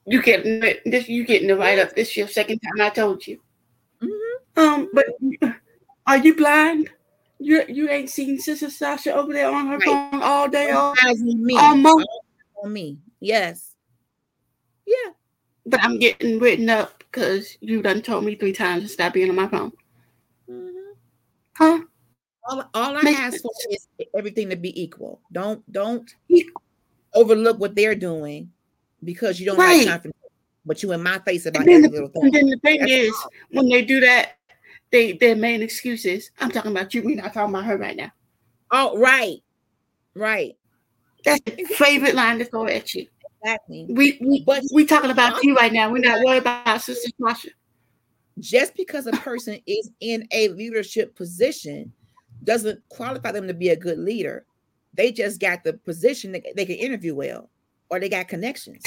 [0.06, 1.10] you getting this?
[1.10, 1.94] You getting the write up?
[1.94, 3.40] This your second time I told you.
[4.02, 4.60] Mm-hmm.
[4.60, 5.06] Um, but
[6.08, 6.90] are you blind?
[7.40, 10.12] You you ain't seen Sister Sasha over there on her right.
[10.12, 11.58] phone all day, all, me.
[11.58, 12.08] almost
[12.64, 12.98] on me.
[13.20, 13.76] Yes.
[15.68, 15.78] Yeah.
[15.78, 19.30] But I'm getting written up because you done told me three times to stop being
[19.30, 19.72] on my phone.
[20.50, 20.94] Mm-hmm.
[21.54, 21.82] Huh?
[22.50, 25.20] All, all I Make ask for is everything to be equal.
[25.34, 26.10] Don't don't
[27.14, 28.52] overlook what they're doing
[29.04, 29.88] because you don't right.
[29.88, 30.18] have time for
[30.66, 32.26] but you in my face about every the, little thing.
[32.26, 33.14] And then the thing That's is,
[33.52, 34.38] when they do that,
[34.92, 36.30] they their main excuses.
[36.40, 37.02] I'm talking about you.
[37.04, 38.12] We're not talking about her right now.
[38.72, 39.42] Oh, right,
[40.14, 40.58] right.
[41.24, 43.08] That's the favorite line to throw at you.
[43.44, 43.86] Exactly.
[43.90, 45.92] We we but we talking about you right now.
[45.92, 47.50] We're not worried about Sister Sasha.
[48.40, 51.92] Just because a person is in a leadership position
[52.44, 54.46] doesn't qualify them to be a good leader.
[54.94, 57.50] They just got the position that they can interview well
[57.90, 58.84] or they got connections.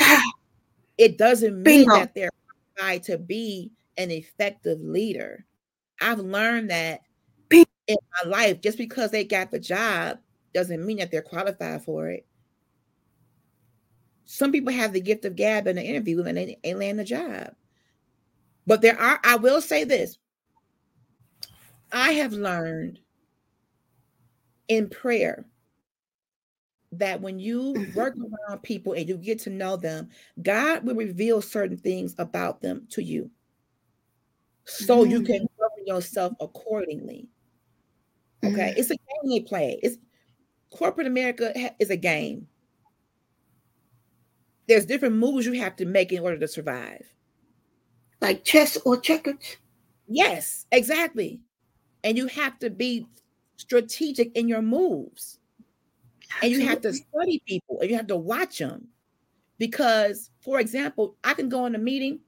[0.98, 1.94] it doesn't mean Bingo.
[1.94, 2.30] that they're
[2.76, 5.44] qualified to be an effective leader.
[6.01, 7.01] I've learned that
[7.48, 7.68] Bingo.
[7.86, 10.18] in my life, just because they got the job
[10.55, 12.26] doesn't mean that they're qualified for it.
[14.32, 17.04] Some people have the gift of gab in the interview and they, they land the
[17.04, 17.52] job.
[18.64, 20.18] But there are, I will say this.
[21.90, 23.00] I have learned
[24.68, 25.46] in prayer
[26.92, 27.98] that when you mm-hmm.
[27.98, 30.10] work around people and you get to know them,
[30.40, 33.32] God will reveal certain things about them to you.
[34.64, 35.10] So mm-hmm.
[35.10, 37.26] you can govern yourself accordingly.
[38.44, 38.52] Okay.
[38.52, 38.78] Mm-hmm.
[38.78, 39.80] It's a game they play.
[39.82, 39.96] It's
[40.70, 42.46] corporate America is a game.
[44.70, 47.04] There's different moves you have to make in order to survive.
[48.20, 49.56] Like chess or checkers.
[50.06, 51.40] Yes, exactly.
[52.04, 53.04] And you have to be
[53.56, 55.40] strategic in your moves
[56.40, 58.86] and you have to study people and you have to watch them
[59.58, 62.20] because for example i can go in a meeting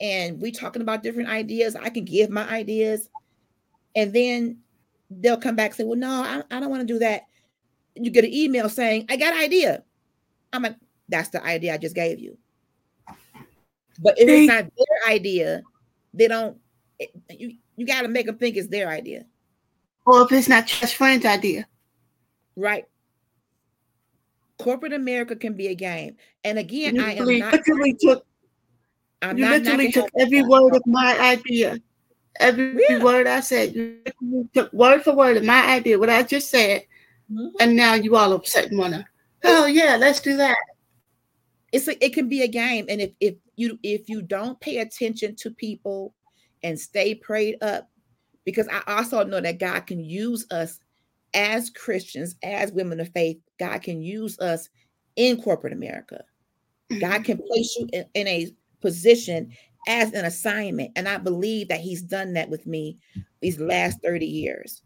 [0.00, 3.10] and we're talking about different ideas i can give my ideas
[3.94, 4.58] and then
[5.08, 7.26] they'll come back and say well no i, I don't want to do that
[7.94, 9.84] you get an email saying i got an idea
[10.52, 10.74] i'm like
[11.08, 12.36] that's the idea i just gave you
[14.00, 15.62] but if it's not their idea
[16.14, 16.56] they don't
[16.98, 19.24] it, you, you got to make them think it's their idea
[20.06, 21.66] or if it's not just friend's idea
[22.58, 22.86] Right.
[24.58, 26.16] Corporate America can be a game.
[26.42, 28.26] And again, you I am not literally took
[29.22, 31.78] I'm you not literally took every word of my idea.
[32.40, 33.02] Every really?
[33.02, 34.00] word I said, you
[34.54, 36.82] took word for word of my idea, what I just said,
[37.32, 37.48] mm-hmm.
[37.60, 39.06] and now you all upset and wanna,
[39.44, 40.56] oh yeah, let's do that.
[41.72, 44.78] It's a, it can be a game, and if if you if you don't pay
[44.78, 46.14] attention to people
[46.62, 47.90] and stay prayed up,
[48.44, 50.80] because I also know that God can use us
[51.34, 54.68] as Christians, as women of faith, God can use us
[55.16, 56.24] in corporate America.
[56.90, 57.22] God mm-hmm.
[57.22, 58.50] can place you in, in, a
[58.80, 59.52] position
[59.86, 60.92] as an assignment.
[60.96, 62.98] And I believe that He's done that with me
[63.40, 64.82] these last 30 years.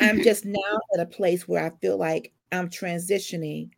[0.00, 0.24] I'm mm-hmm.
[0.24, 3.70] just now at a place where I feel like I'm transitioning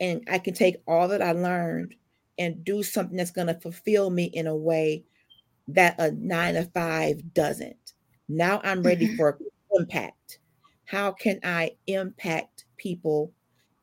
[0.00, 1.94] and I can take all that I learned
[2.38, 5.04] and do something that's going to fulfill me in a way
[5.68, 7.92] that a nine to five doesn't.
[8.28, 9.16] Now I'm ready mm-hmm.
[9.16, 9.38] for
[9.72, 10.38] impact
[10.84, 13.32] how can I impact people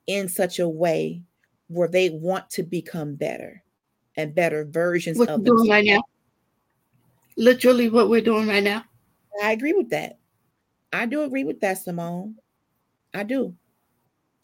[0.07, 1.22] in such a way
[1.68, 3.64] where they want to become better
[4.16, 5.70] and better versions what of themselves?
[5.70, 6.03] right now.
[7.38, 8.84] Literally what we're doing right now.
[9.41, 10.20] I agree with that.
[10.93, 12.36] I do agree with that, Simone.
[13.14, 13.55] I do.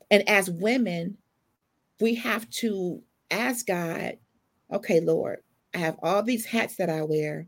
[0.10, 1.18] And as women,
[2.00, 4.18] we have to ask God,
[4.72, 5.40] okay, Lord,
[5.74, 7.48] I have all these hats that I wear,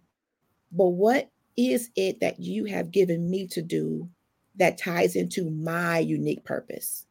[0.72, 4.10] but what is it that you have given me to do
[4.60, 7.06] that ties into my unique purpose,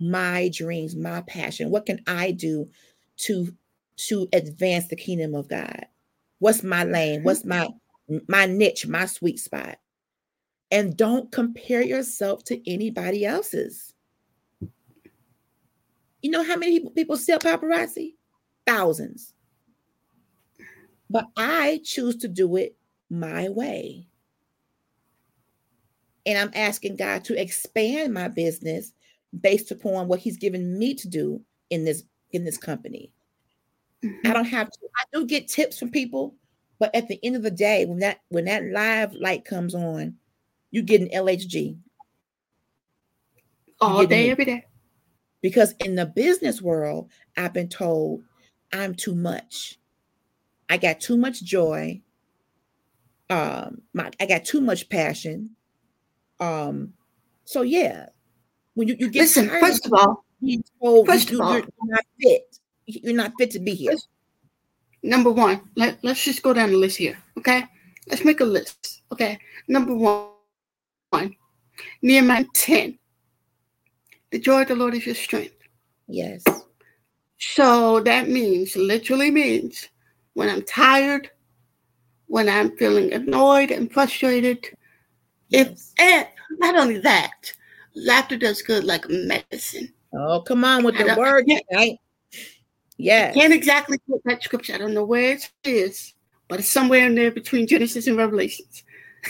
[0.00, 1.70] my dreams, my passion.
[1.70, 2.70] What can I do
[3.18, 3.54] to
[4.08, 5.86] to advance the kingdom of God?
[6.38, 7.22] What's my lane?
[7.22, 7.68] What's my
[8.28, 9.78] my niche, my sweet spot?
[10.70, 13.92] And don't compare yourself to anybody else's.
[16.22, 18.14] You know how many people, people sell paparazzi?
[18.66, 19.32] Thousands.
[21.08, 22.76] But I choose to do it
[23.10, 24.06] my way.
[26.26, 28.92] And I'm asking God to expand my business
[29.40, 31.40] based upon what He's given me to do
[31.70, 33.10] in this in this company.
[34.04, 34.30] Mm-hmm.
[34.30, 34.78] I don't have to.
[34.96, 36.34] I do get tips from people,
[36.78, 40.16] but at the end of the day, when that when that live light comes on,
[40.70, 41.76] you get an LHG
[43.80, 44.64] all day, every day.
[45.42, 48.22] Because in the business world, I've been told
[48.72, 49.78] I'm too much.
[50.68, 52.02] I got too much joy.
[53.28, 55.50] Um, my I got too much passion.
[56.40, 56.94] Um,
[57.44, 58.06] so yeah,
[58.74, 60.24] when you, you get listen, first of all,
[60.80, 62.58] told first you, of all, you're not fit.
[62.86, 63.96] You're not fit to be here.
[65.02, 67.16] Number one, let, let's just go down the list here.
[67.38, 67.64] Okay.
[68.08, 69.02] Let's make a list.
[69.12, 69.38] Okay.
[69.68, 70.28] Number one,
[71.10, 71.36] one
[72.02, 72.98] Nehemiah 10.
[74.30, 75.56] The joy of the Lord is your strength.
[76.06, 76.44] Yes.
[77.38, 79.88] So that means, literally means,
[80.34, 81.30] when I'm tired,
[82.26, 84.64] when I'm feeling annoyed and frustrated,
[85.48, 85.92] yes.
[85.98, 86.28] if and
[86.58, 87.52] not only that,
[87.94, 89.92] laughter does good like medicine.
[90.12, 91.96] Oh, come on with the word, right?
[92.96, 93.32] Yeah.
[93.34, 94.74] I can't exactly put that scripture.
[94.74, 96.14] I don't know where it is,
[96.48, 98.84] but it's somewhere in there between Genesis and Revelations.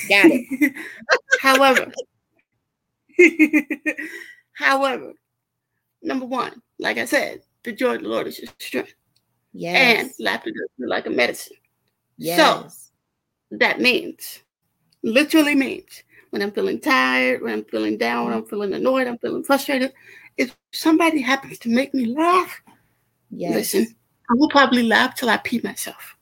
[0.08, 0.74] Got it.
[1.40, 1.92] However,
[4.52, 5.12] however,
[6.02, 8.94] number one, like I said, the joy of the Lord is your strength.
[9.52, 10.00] Yes.
[10.00, 11.56] And laughter does like a medicine.
[12.16, 12.90] Yes.
[13.50, 14.40] So that means,
[15.02, 19.18] literally means, when I'm feeling tired, when I'm feeling down, when I'm feeling annoyed, I'm
[19.18, 19.92] feeling frustrated,
[20.36, 22.62] if somebody happens to make me laugh,
[23.30, 23.54] yes.
[23.54, 23.96] listen,
[24.30, 26.16] I will probably laugh till I pee myself.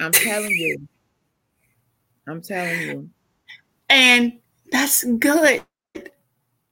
[0.00, 0.88] I'm telling you.
[2.26, 3.10] I'm telling you.
[3.88, 4.38] And
[4.72, 5.62] that's good.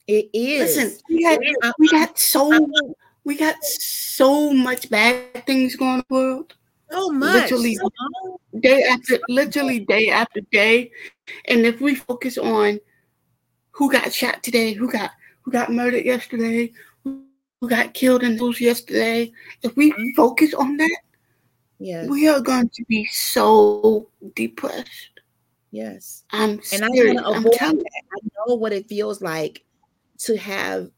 [0.09, 0.77] It is.
[0.77, 2.67] Listen, we got, we got so
[3.25, 6.55] we got so much bad things going on in the world.
[6.91, 7.51] So much.
[7.51, 7.79] Literally
[8.61, 10.91] day after literally day after day.
[11.45, 12.81] And if we focus on
[13.71, 15.11] who got shot today, who got
[15.43, 16.73] who got murdered yesterday,
[17.05, 19.31] who got killed in those yesterday,
[19.63, 20.17] if we mm-hmm.
[20.17, 20.99] focus on that,
[21.79, 22.09] yes.
[22.09, 25.21] we are going to be so depressed.
[25.71, 26.25] Yes.
[26.31, 27.21] I'm and serious.
[27.23, 29.67] I, I'm telling I know what it feels like
[30.19, 30.91] to have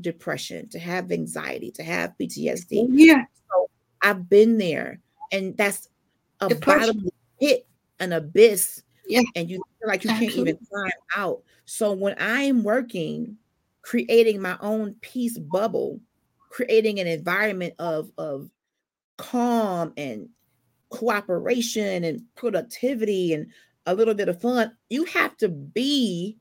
[0.00, 2.78] depression, to have anxiety, to have PTSD.
[2.80, 3.24] Oh, yeah.
[3.50, 3.70] So
[4.02, 5.00] I've been there,
[5.32, 5.88] and that's
[6.40, 6.96] a depression.
[6.96, 7.10] bottom
[7.40, 7.66] pit,
[8.00, 8.82] an abyss.
[9.06, 9.22] Yeah.
[9.36, 10.36] And you feel like you Absolutely.
[10.36, 11.42] can't even climb out.
[11.66, 13.36] So when I'm working,
[13.82, 16.00] creating my own peace bubble,
[16.50, 18.50] creating an environment of, of
[19.16, 20.28] calm and
[20.88, 23.46] cooperation and productivity and
[23.86, 26.38] a little bit of fun, you have to be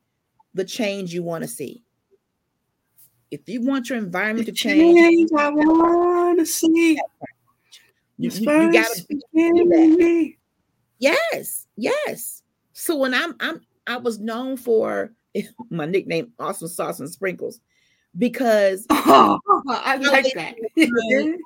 [0.53, 1.82] the change you want to see
[3.33, 6.99] if you want your environment to change, change I want to see.
[8.19, 10.37] You, you, you gotta be
[10.99, 12.43] Yes, yes.
[12.73, 15.11] So when I'm I'm I was known for
[15.71, 17.59] my nickname Awesome Sauce and Sprinkles
[18.17, 20.53] because oh, I like that.
[20.77, 21.37] I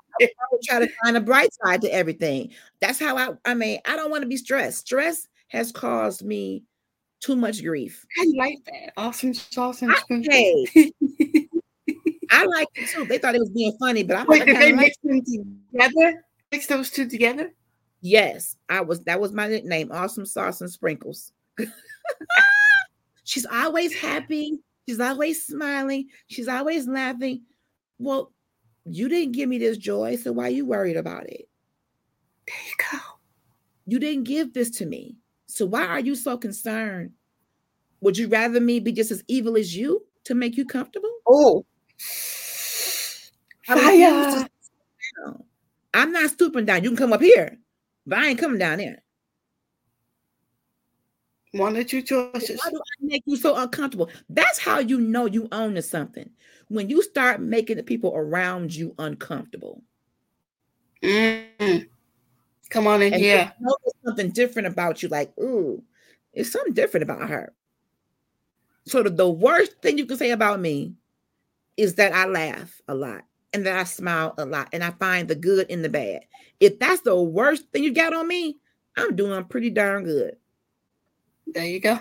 [0.51, 2.51] would try to find a bright side to everything.
[2.81, 4.79] That's how I I mean I don't want to be stressed.
[4.79, 6.63] Stress has caused me
[7.21, 8.05] too much grief.
[8.19, 8.93] I like that.
[8.97, 10.69] Awesome sauce and sprinkles.
[10.75, 10.91] Hey,
[12.37, 13.05] I like it too.
[13.05, 16.23] They thought it was being funny, but I'm Wait, did they mix them together?
[16.51, 17.51] Mix those two together?
[18.01, 19.01] Yes, I was.
[19.01, 19.91] That was my nickname.
[19.91, 21.33] Awesome sauce and sprinkles.
[23.23, 24.59] She's always happy.
[24.87, 26.09] She's always smiling.
[26.27, 27.41] She's always laughing.
[27.97, 28.31] Well,
[28.85, 31.49] you didn't give me this joy, so why are you worried about it?
[32.47, 32.99] There you go.
[33.85, 35.17] You didn't give this to me.
[35.47, 37.11] So why are you so concerned?
[38.01, 41.11] Would you rather me be just as evil as you to make you comfortable?
[41.27, 41.65] Oh,
[43.65, 44.47] Fire.
[45.93, 46.83] I'm not stooping down.
[46.83, 47.57] You can come up here,
[48.05, 49.01] but I ain't coming down there.
[51.51, 52.59] One or two choices.
[52.63, 54.09] Why do I make you so uncomfortable?
[54.29, 56.29] That's how you know you own to something.
[56.67, 59.81] When you start making the people around you uncomfortable.
[61.01, 61.87] Mm.
[62.69, 63.51] Come on in and here.
[63.59, 65.81] Notice something different about you, like, ooh,
[66.33, 67.53] it's something different about her.
[68.85, 70.93] So of the worst thing you can say about me
[71.77, 73.23] is that I laugh a lot
[73.53, 76.21] and that I smile a lot and I find the good in the bad.
[76.59, 78.57] If that's the worst thing you got on me,
[78.97, 80.35] I'm doing pretty darn good.
[81.47, 81.99] There you go.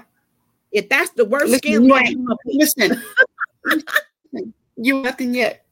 [0.73, 3.03] If that's the worst listen, skin, you listen,
[4.77, 5.65] you nothing yet.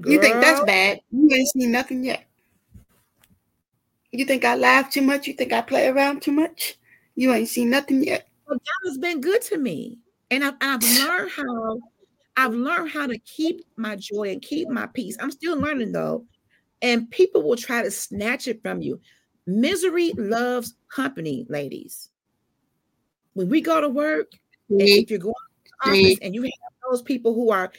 [0.00, 0.12] Girl.
[0.12, 1.00] You think that's bad?
[1.10, 2.24] You ain't seen nothing yet.
[4.12, 5.26] You think I laugh too much?
[5.26, 6.78] You think I play around too much?
[7.16, 8.28] You ain't seen nothing yet.
[8.46, 9.98] Well, God has been good to me,
[10.30, 11.80] and I've, I've learned how
[12.36, 15.16] I've learned how to keep my joy and keep my peace.
[15.20, 16.24] I'm still learning though.
[16.82, 19.00] And people will try to snatch it from you.
[19.46, 22.10] Misery loves company, ladies.
[23.34, 24.32] When we go to work,
[24.68, 25.34] and if you're going
[25.82, 26.52] to office and you have
[26.90, 27.72] those people who are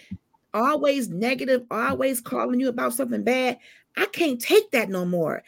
[0.54, 3.60] always negative, always calling you about something bad,
[3.98, 5.44] I can't take that no more.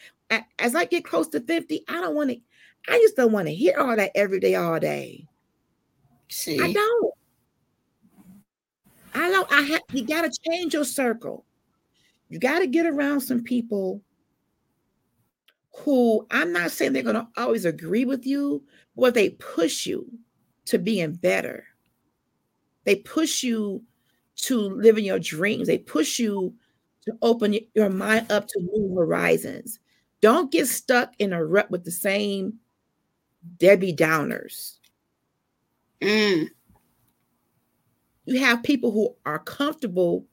[0.58, 2.40] As I get close to 50, I don't want to,
[2.88, 5.26] I just don't want to hear all that every day, all day.
[6.28, 7.14] See, I don't.
[9.14, 11.44] I don't, I have you gotta change your circle.
[12.28, 14.02] You gotta get around some people
[15.76, 18.62] who I'm not saying they're gonna always agree with you,
[18.96, 20.06] but they push you
[20.66, 21.64] to being better.
[22.84, 23.82] They push you
[24.36, 25.66] to living your dreams.
[25.66, 26.54] They push you
[27.06, 29.78] to open your mind up to new horizons.
[30.20, 32.54] Don't get stuck in a rut with the same
[33.58, 34.78] Debbie Downers.
[36.00, 36.48] Mm.
[38.28, 40.26] You have people who are comfortable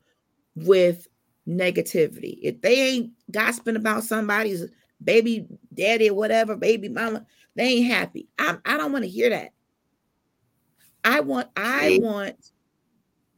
[0.54, 1.08] with
[1.48, 2.40] negativity.
[2.42, 4.66] If they ain't gossiping about somebody's
[5.02, 7.26] baby daddy or whatever, baby mama,
[7.56, 8.28] they ain't happy.
[8.38, 9.54] I, I don't want to hear that.
[11.06, 12.52] I want, I want,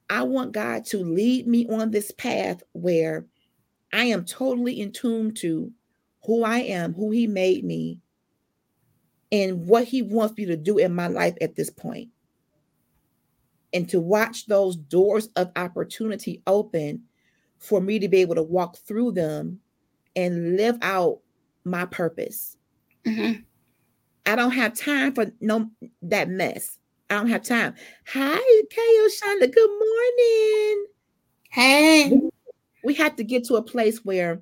[0.09, 3.27] I want God to lead me on this path where
[3.93, 5.71] I am totally in tune to
[6.23, 7.99] who I am, who He made me,
[9.31, 12.09] and what He wants me to do in my life at this point.
[13.73, 17.03] And to watch those doors of opportunity open
[17.59, 19.59] for me to be able to walk through them
[20.15, 21.19] and live out
[21.63, 22.57] my purpose.
[23.05, 23.41] Mm-hmm.
[24.25, 25.69] I don't have time for no
[26.01, 26.79] that mess.
[27.09, 27.73] I don't have time.
[28.07, 29.53] Hi, Kayo Shonda.
[29.53, 30.85] Good morning.
[31.49, 32.21] Hey.
[32.83, 34.41] We have to get to a place where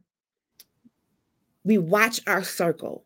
[1.64, 3.06] we watch our circle.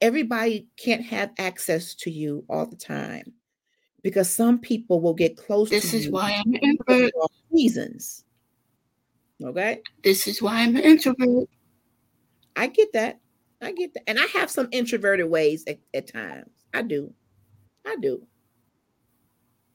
[0.00, 3.34] Everybody can't have access to you all the time
[4.02, 7.12] because some people will get close this is why I'm an introvert.
[7.50, 8.24] reasons.
[9.42, 9.80] Okay.
[10.02, 11.48] This is why I'm an introvert.
[12.56, 13.20] I get that.
[13.62, 14.08] I get that.
[14.08, 16.50] And I have some introverted ways at, at times.
[16.74, 17.12] I do.
[17.86, 18.26] I do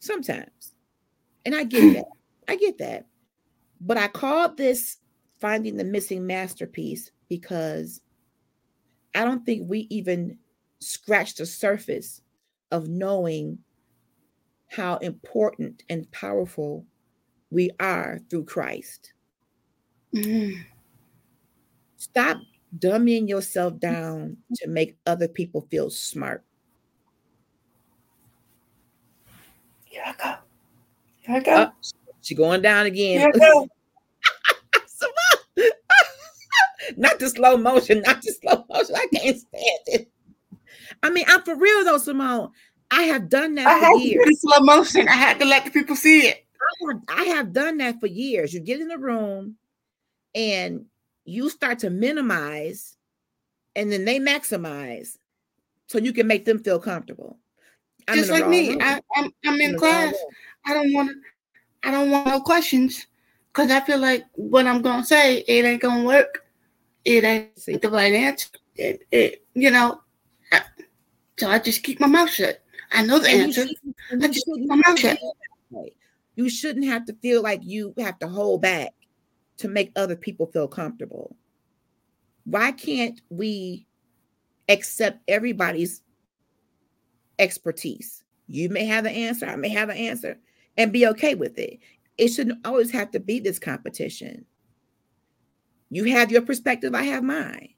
[0.06, 0.74] sometimes.
[1.46, 2.06] And I get that.
[2.48, 3.06] I get that.
[3.82, 4.98] But I called this
[5.40, 8.02] finding the missing masterpiece because
[9.14, 10.38] I don't think we even
[10.80, 12.22] scratched the surface
[12.72, 13.60] of knowing
[14.68, 16.86] how important and powerful
[17.52, 19.14] we are through Christ.
[20.14, 20.64] Mm.
[21.98, 22.38] Stop
[22.78, 26.44] dumbing yourself down to make other people feel smart.
[29.86, 30.36] Here I go.
[31.22, 31.52] Here I go.
[31.52, 31.72] Uh,
[32.22, 33.20] she going down again.
[33.20, 33.68] Here I go.
[36.98, 38.96] not the slow motion, not the slow motion.
[38.96, 40.12] I can't stand it.
[41.02, 42.52] I mean, I'm for real though, Simone.
[42.92, 44.24] I have done that I for had years.
[44.24, 45.08] to do slow motion.
[45.08, 46.46] I had to let the people see it.
[46.62, 48.54] I have, I have done that for years.
[48.54, 49.56] You get in the room
[50.34, 50.86] and
[51.26, 52.96] you start to minimize
[53.76, 55.18] and then they maximize
[55.88, 57.38] so you can make them feel comfortable.
[58.08, 58.70] I'm Just like me.
[58.70, 58.80] room.
[58.82, 60.16] I, I'm, I'm in wrong class.
[60.66, 61.12] I don't want.
[61.84, 63.06] I don't want no questions
[63.52, 66.44] because I feel like what I'm gonna say it ain't gonna work.
[67.04, 68.50] It ain't See, the right answer.
[68.76, 70.02] It, it you know.
[70.52, 70.62] I-
[71.38, 72.64] so I just keep my mouth shut.
[72.96, 73.62] I know the and you answer.
[73.62, 73.78] shouldn't-
[74.12, 75.36] I you just shouldn't keep have to feel
[75.72, 75.96] that way.
[76.36, 78.94] You shouldn't have to feel like you have to hold back
[79.58, 81.36] to make other people feel comfortable.
[82.46, 83.88] Why can't we
[84.70, 86.02] accept everybody's
[87.40, 88.24] expertise?
[88.48, 90.38] You may have an answer, I may have an answer,
[90.78, 91.80] and be okay with it.
[92.18, 94.46] It shouldn't always have to be this competition.
[95.90, 97.70] You have your perspective, I have mine.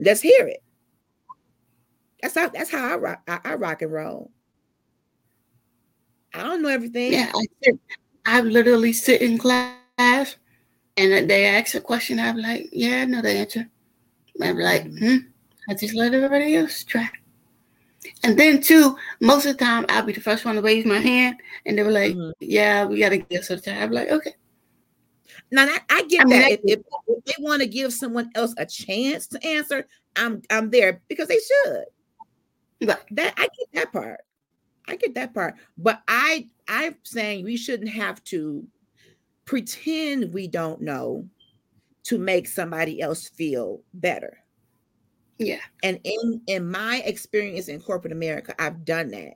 [0.00, 0.62] Let's hear it.
[2.20, 4.30] That's how that's how I rock, I, I rock and roll.
[6.34, 7.12] I don't know everything.
[7.12, 7.78] Yeah, I sit.
[8.24, 10.36] I literally sit in class,
[10.96, 12.20] and they ask a question.
[12.20, 13.68] I'm like, yeah, I know the answer.
[14.40, 15.16] I'm like, hmm.
[15.68, 17.08] I just let everybody else try.
[18.24, 20.98] And then too, most of the time I'll be the first one to raise my
[20.98, 22.32] hand, and they were like, Mhm.
[22.40, 24.34] "Yeah, we gotta give some time." I'm like, "Okay."
[25.50, 26.46] Now I, I get I mean, that.
[26.46, 30.42] I If, if, if they want to give someone else a chance to answer, I'm
[30.50, 31.84] I'm there because they should.
[32.88, 32.98] Right.
[33.12, 34.20] That I get that part.
[34.88, 35.54] I get that part.
[35.78, 38.66] But I I'm saying we shouldn't have to
[39.44, 41.28] pretend we don't know
[42.04, 44.38] to make somebody else feel better.
[45.38, 45.60] Yeah.
[45.82, 49.34] And in in my experience in corporate America, I've done that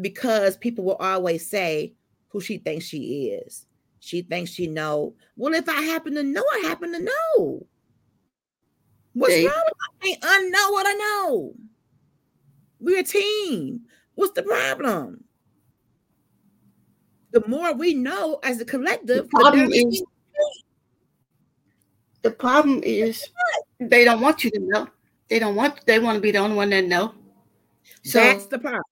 [0.00, 1.94] because people will always say
[2.28, 3.66] who she thinks she is.
[4.00, 5.14] She thinks she know.
[5.36, 7.66] Well, if I happen to know, I happen to know.
[9.14, 9.64] What's They- wrong?
[10.02, 11.54] with I unknow what I know.
[12.78, 13.86] We're a team.
[14.18, 15.22] What's the problem?
[17.30, 20.02] The more we know as a collective, the problem is-
[22.22, 23.24] The problem is
[23.78, 24.88] they don't want you to know.
[25.28, 25.86] They don't want.
[25.86, 27.14] They want to be the only one that know.
[28.02, 28.82] So that's the problem.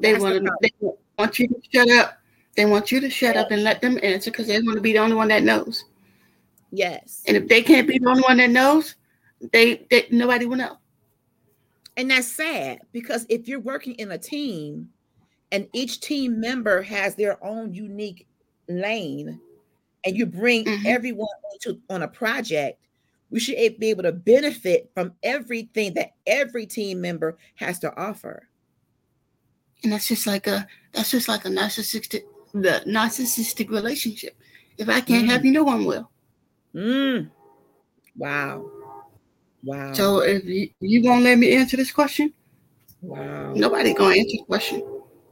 [0.00, 0.40] they that's the want to.
[0.40, 0.56] problem.
[0.62, 0.72] They
[1.18, 2.18] want you to shut up.
[2.56, 4.94] They want you to shut up and let them answer because they want to be
[4.94, 5.84] the only one that knows.
[6.72, 7.22] Yes.
[7.28, 8.96] And if they can't be the only one that knows,
[9.52, 10.78] they, they nobody will know.
[12.00, 14.88] And that's sad because if you're working in a team
[15.52, 18.26] and each team member has their own unique
[18.70, 19.38] lane
[20.06, 20.86] and you bring Mhm.
[20.86, 22.80] everyone into on a project,
[23.28, 28.48] we should be able to benefit from everything that every team member has to offer.
[29.84, 32.22] And that's just like a that's just like a narcissistic
[32.54, 34.38] the narcissistic relationship.
[34.78, 35.32] If I can't Mm.
[35.32, 36.10] have you, no one will.
[36.74, 37.30] Mm.
[38.16, 38.79] Wow.
[39.62, 39.92] Wow.
[39.92, 42.32] So if you, you won't let me answer this question,
[43.02, 43.52] wow.
[43.54, 44.82] nobody gonna answer the question.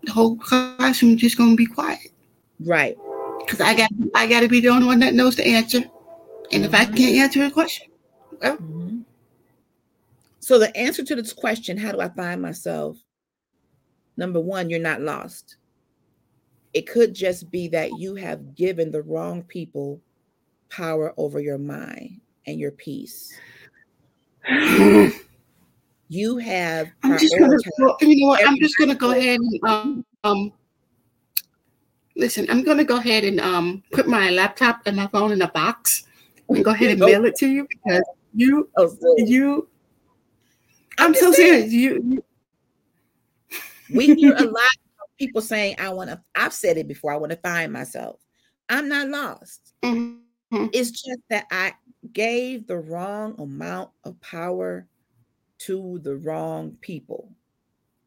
[0.02, 2.12] The whole classroom just gonna be quiet.
[2.60, 2.96] Right.
[3.40, 5.82] Because I got I gotta be the only one that knows the answer.
[6.52, 6.96] And if I Mhm.
[6.96, 7.88] can't answer the question,
[8.40, 9.04] well, Mhm.
[10.40, 12.96] So the answer to this question, how do I find myself?
[14.16, 15.56] Number one, you're not lost.
[16.72, 20.00] It could just be that you have given the wrong people
[20.70, 23.32] power over your mind and your peace.
[24.48, 25.12] I'm
[26.08, 26.88] You have
[27.18, 30.52] just gonna go, you know what, I'm just gonna go ahead and um, um
[32.16, 35.48] listen, I'm gonna go ahead and um put my laptop and my phone in a
[35.48, 36.04] box
[36.48, 38.02] and go ahead and mail it to you because
[38.34, 39.68] you Oh, you
[40.98, 41.72] I'm so serious.
[41.72, 42.24] You, you
[43.90, 44.64] we hear a lot
[45.02, 48.20] of people saying, I want to, I've said it before, I want to find myself.
[48.68, 49.72] I'm not lost.
[49.82, 50.20] Mhm.
[50.72, 51.74] It's just that I
[52.12, 54.88] gave the wrong amount of power
[55.58, 57.34] to the wrong people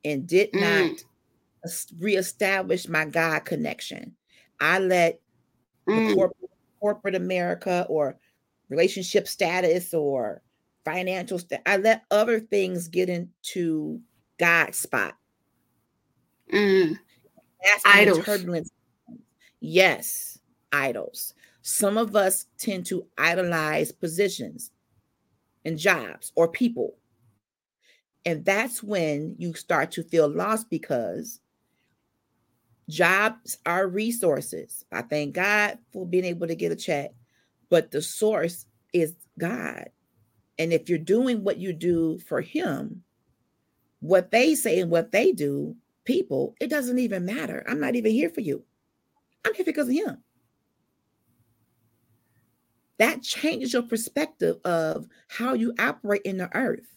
[0.06, 0.62] and did Mm.
[0.62, 1.06] not
[2.00, 4.16] reestablish my God connection.
[4.60, 5.22] I let
[5.88, 6.16] Mm.
[6.16, 8.20] corporate, corporate America or
[8.70, 10.44] relationship status or
[10.86, 14.02] financial sta- I let other things get into
[14.39, 15.18] God's spot.
[16.52, 17.00] Mm.
[17.64, 18.26] That's Idols.
[18.26, 18.70] turbulence.
[19.60, 20.39] Yes,
[20.72, 21.34] idols.
[21.62, 24.72] Some of us tend to idolize positions
[25.64, 26.95] and jobs or people.
[28.26, 31.39] And that's when you start to feel lost because
[32.89, 34.86] jobs are resources.
[34.91, 37.12] I thank God for being able to get a check,
[37.70, 39.89] but the source is God.
[40.59, 43.03] And if you're doing what you do for Him,
[43.99, 47.64] what they say and what they do, people, it doesn't even matter.
[47.68, 48.64] I'm not even here for you.
[49.45, 50.18] I'm here because of Him.
[53.00, 56.88] That changes your perspective of how you operate in the earth.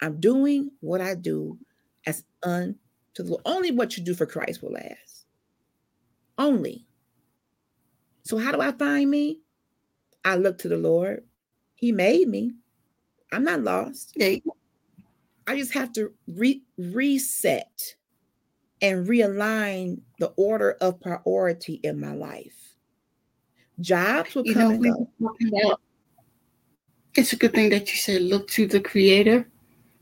[0.00, 1.58] I'm doing what I do
[2.06, 2.76] as unto
[3.16, 3.42] the Lord.
[3.44, 5.26] Only what you do for Christ will last.
[6.38, 6.86] Only.
[8.24, 9.40] So, how do I find me?
[10.24, 11.24] I look to the Lord.
[11.74, 12.52] He made me.
[13.32, 14.12] I'm not lost.
[14.16, 14.56] There you go.
[15.46, 17.96] I just have to re- reset
[18.80, 22.71] and realign the order of priority in my life.
[23.80, 24.80] Jobs will You come know, and
[25.40, 25.58] we go.
[25.58, 25.80] about.
[27.14, 29.46] It's a good thing that you said look to the Creator,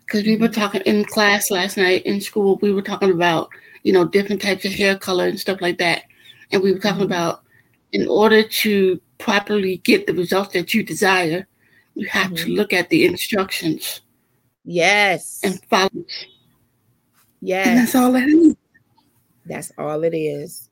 [0.00, 0.54] because we were Mhm.
[0.54, 2.58] talking in class last night in school.
[2.62, 3.48] We were talking about
[3.82, 6.04] you know different types of hair color and stuff like that,
[6.52, 7.06] and we were talking Mhm.
[7.06, 7.42] about
[7.92, 11.46] in order to properly get the results that you desire,
[11.94, 12.56] you have to Mhm.
[12.56, 14.00] look at the instructions
[14.64, 15.40] Yes.
[15.42, 15.90] and follow.
[15.92, 16.06] And
[17.40, 17.92] Yes.
[17.92, 18.54] that's all that is.
[19.46, 20.69] That's all it is.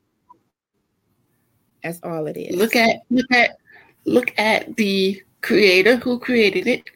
[1.82, 2.56] That's all it is.
[2.56, 3.58] Look at look at
[4.04, 6.90] look at the creator who created it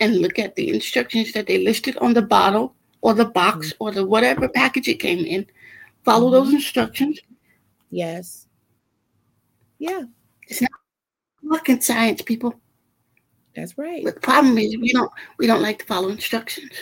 [0.00, 3.84] and look at the instructions that they listed on the bottle or the box mm-hmm.
[3.84, 5.46] or the whatever package it came in.
[6.04, 6.56] Follow those mm-hmm.
[6.56, 7.20] instructions.
[7.90, 8.46] Yes.
[9.78, 10.02] Yeah,
[10.48, 10.60] It's
[11.42, 12.54] not at science, people.
[13.54, 14.02] that's right.
[14.04, 16.72] But the problem is we don't we don't like to follow instructions.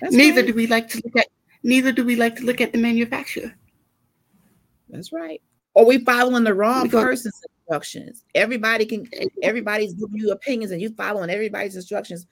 [0.00, 0.48] That's neither right.
[0.48, 1.28] do we like to look at
[1.62, 3.54] neither do we like to look at the manufacturer.
[4.88, 5.40] That's right.
[5.74, 7.40] Or we following the wrong person's
[7.70, 8.24] instructions.
[8.34, 9.06] Everybody can
[9.42, 12.26] everybody's giving you opinions and you following everybody's instructions.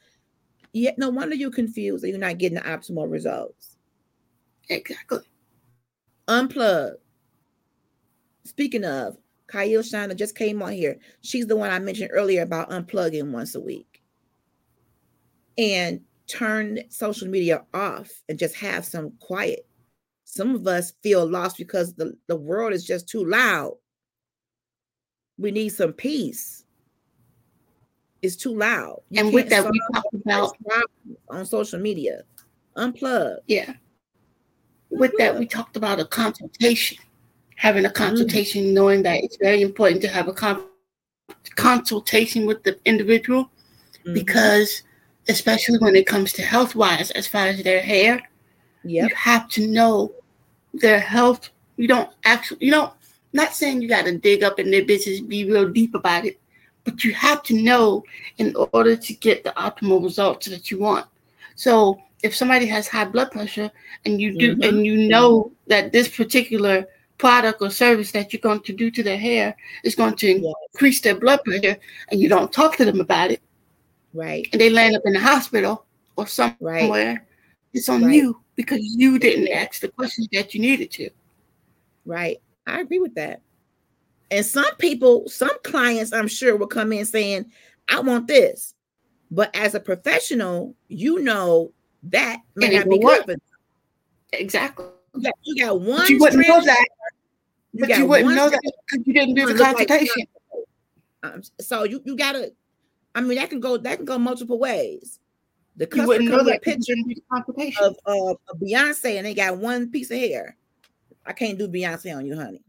[0.73, 3.77] Yet no wonder you're confused and you're not getting the optimal results.
[4.69, 5.21] Exactly.
[6.27, 6.95] Unplug.
[8.45, 9.17] Speaking of,
[9.47, 10.99] Kyle Shiner just came on here.
[11.23, 14.03] She's the one I mentioned earlier about unplugging once a week.
[15.57, 19.67] And turn social media off and just have some quiet.
[20.31, 23.79] Some of us feel lost because the, the world is just too loud.
[25.39, 26.65] We need some peace.
[28.21, 29.01] It's too loud.
[29.09, 30.55] You and with that we talked about
[31.31, 32.25] on social media.
[32.77, 33.39] Unplug.
[33.47, 33.73] Yeah.
[34.91, 36.99] With that, we talked about a consultation,
[37.57, 40.67] having a consultation, knowing that it's very important to have a con-
[41.57, 43.51] consultation with the individual
[44.05, 44.13] Mhm.
[44.13, 44.83] because,
[45.29, 48.21] especially when it comes to health wise, as far as their hair,
[48.85, 49.09] Yep.
[49.11, 50.15] you have to know
[50.75, 51.51] their health.
[51.77, 52.93] You don't actually, you don't,
[53.33, 56.41] not saying you got to dig up in their business, be real deep about it,
[56.85, 58.05] but you have to know
[58.39, 61.07] in order to get the optimal results that you want.
[61.55, 63.71] So if somebody has high blood pressure
[64.05, 64.63] and you do mm-hmm.
[64.63, 66.87] and you know that this particular
[67.19, 70.55] product or service that you're going to do to their hair is going to yes.
[70.73, 71.77] increase their blood pressure
[72.11, 73.43] and you don't talk to them about it
[74.15, 75.85] right and they land up in the hospital
[76.17, 77.19] or somewhere right.
[77.73, 78.15] it's on right.
[78.15, 81.11] you because you didn't ask the questions that you needed to.
[82.05, 82.39] Right.
[82.67, 83.41] I agree with that.
[84.33, 87.51] And some people some clients i'm sure will come in saying
[87.89, 88.75] i want this.
[89.31, 93.41] But as a professional you know that may not be good for them.
[94.33, 94.87] exactly.
[95.15, 96.87] You got, you got one but you wouldn't know that.
[97.73, 100.27] You but you wouldn't know that because you didn't do the consultation.
[101.23, 102.53] like, um, so you, you gotta
[103.15, 105.21] I mean, that can go that can go multiple ways.
[105.79, 106.95] The customer comes with a picture
[107.81, 110.57] of, of Beyonce and they got one piece of hair.
[111.25, 112.63] I can't do Beyonce on you, honey.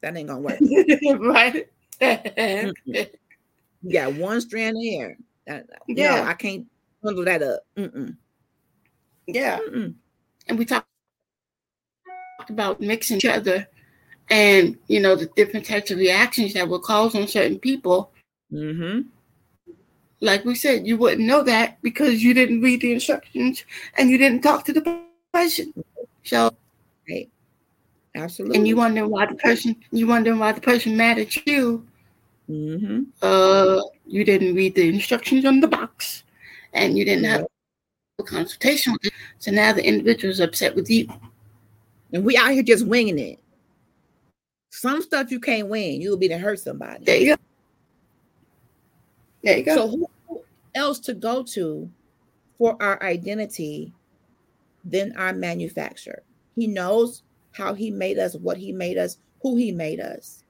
[0.00, 0.58] That ain't gonna work.
[1.20, 1.68] right.
[3.82, 5.16] you got one strand of hair.
[5.86, 6.66] yeah, no, I can't
[7.00, 7.60] bundle that up.
[7.76, 8.16] Mm-mm.
[9.28, 9.58] Yeah.
[9.58, 9.94] Mm-mm.
[10.48, 10.86] And we talked
[12.48, 13.68] about mixing each other
[14.30, 18.10] and you know the different types of reactions that will cause on certain people.
[18.52, 19.08] Mm-hmm
[20.20, 23.64] like we said, you wouldn't know that because you didn't read the instructions
[23.96, 25.00] and you didn't talk to the
[25.32, 25.72] person.
[26.24, 26.54] So,
[27.08, 27.28] right.
[28.14, 28.58] absolutely.
[28.58, 31.86] And you wonder why the person, you wonder why the person mad at you.
[32.50, 33.02] Mm-hmm.
[33.22, 36.24] Uh, you didn't read the instructions on the box,
[36.72, 37.46] and you didn't have
[38.18, 39.12] a consultation with it.
[39.38, 41.08] So now the individual is upset with you.
[42.12, 43.38] And we out here just winging it.
[44.70, 46.00] Some stuff you can't win.
[46.00, 47.04] You'll be to hurt somebody.
[47.04, 47.42] There you go.
[49.42, 49.74] There you go.
[49.74, 50.08] So who
[50.74, 51.90] else to go to
[52.58, 53.92] for our identity
[54.84, 56.22] than our manufacturer?
[56.54, 57.22] He knows
[57.52, 60.44] how he made us, what he made us, who he made us.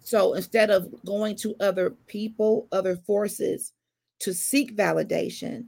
[0.00, 3.72] So instead of going to other people, other forces
[4.20, 5.66] to seek validation,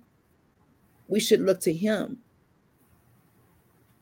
[1.09, 2.18] we should look to him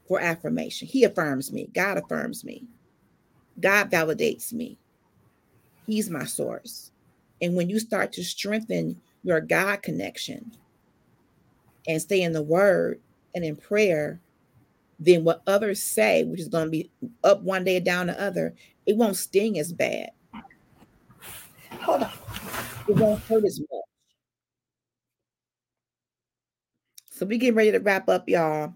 [0.06, 0.86] for affirmation.
[0.86, 2.66] He affirms me, God affirms me,
[3.58, 4.78] God validates me.
[5.86, 6.92] He's my source.
[7.40, 10.52] And when you start to strengthen your God connection
[11.86, 13.00] and stay in the word
[13.34, 14.20] and in prayer,
[14.98, 16.90] then what others say, which is going to be
[17.22, 18.54] up one day, down the other,
[18.86, 20.10] it won't sting as bad.
[21.80, 22.12] Hold on.
[22.88, 23.84] It won't hurt as much.
[27.10, 28.74] So we getting ready to wrap up, y'all.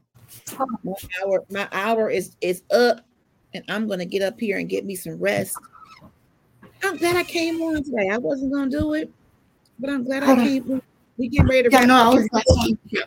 [0.83, 3.01] My hour, my hour is is up,
[3.55, 5.59] and I'm gonna get up here and get me some rest.
[6.83, 8.09] I'm glad I came on today.
[8.11, 9.11] I wasn't gonna do it,
[9.79, 10.83] but I'm glad I came.
[11.17, 11.71] We get ready to.
[11.71, 13.05] Yeah, no, I was got something to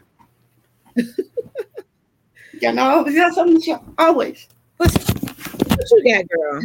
[2.53, 4.47] Yeah, no, I always got something to Always.
[4.77, 6.61] What's, What you got, girl?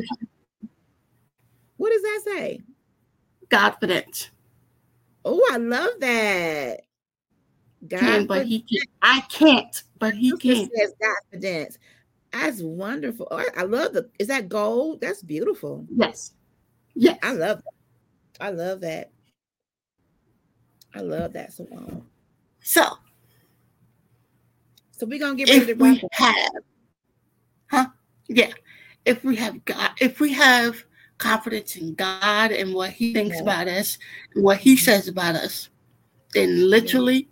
[1.76, 2.60] What does that say?
[3.50, 4.30] Confidence.
[5.24, 6.82] Oh, I love that.
[7.88, 8.88] God, can, but he can't.
[9.02, 10.70] I can't, but he can.
[10.76, 11.78] Says confidence.
[12.32, 13.26] That's wonderful.
[13.30, 14.08] Oh, I, I love the.
[14.18, 15.00] Is that gold?
[15.00, 15.86] That's beautiful.
[15.94, 16.32] Yes.
[16.94, 17.18] Yes.
[17.22, 17.74] I love that.
[18.40, 19.10] I love that.
[20.94, 21.66] I love that so
[22.60, 22.98] So
[25.00, 26.34] so we're gonna get ready to we have
[27.70, 27.86] huh?
[28.28, 28.52] Yeah.
[29.06, 30.84] If we have God, if we have
[31.16, 33.42] confidence in God and what He thinks yeah.
[33.42, 33.96] about us
[34.34, 34.84] and what He mm-hmm.
[34.84, 35.70] says about us,
[36.34, 37.28] then literally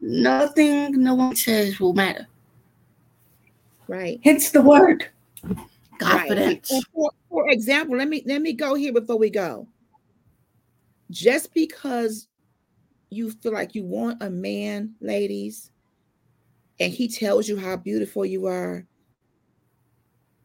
[0.00, 0.22] yeah.
[0.22, 2.26] nothing no one says will matter.
[3.86, 4.18] Right.
[4.24, 5.08] Hence the word
[5.98, 6.70] confidence.
[6.72, 6.82] Right.
[6.94, 9.68] For, for example, let me let me go here before we go.
[11.10, 12.28] Just because
[13.10, 15.70] you feel like you want a man, ladies,
[16.78, 18.86] and he tells you how beautiful you are,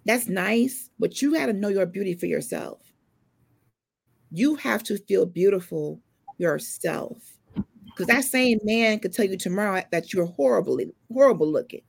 [0.06, 2.80] that's nice, but you got to know your beauty for yourself.
[4.32, 6.00] You have to feel beautiful
[6.38, 7.18] yourself.
[7.86, 11.82] Because that same man could tell you tomorrow that you're horribly, horrible looking.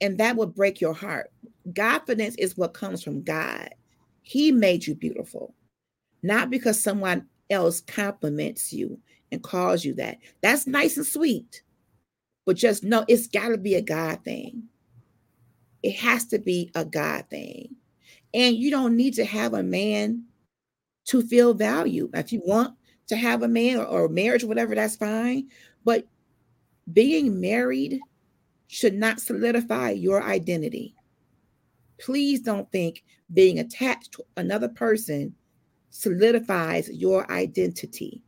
[0.00, 1.30] And that would break your heart.
[1.76, 3.70] Confidence is what comes from God.
[4.28, 5.54] He made you beautiful,
[6.22, 9.00] not because someone else compliments you
[9.32, 10.18] and calls you that.
[10.42, 11.62] That's nice and sweet,
[12.44, 14.64] but just know it's got to be a God thing.
[15.82, 17.74] It has to be a God thing.
[18.34, 20.24] And you don't need to have a man
[21.06, 22.10] to feel value.
[22.12, 22.74] If you want
[23.06, 25.48] to have a man or, or marriage, or whatever, that's fine.
[25.86, 26.06] But
[26.92, 27.98] being married
[28.66, 30.94] should not solidify your identity.
[31.98, 35.34] Please don't think being attached to another person
[35.90, 38.22] solidifies your identity.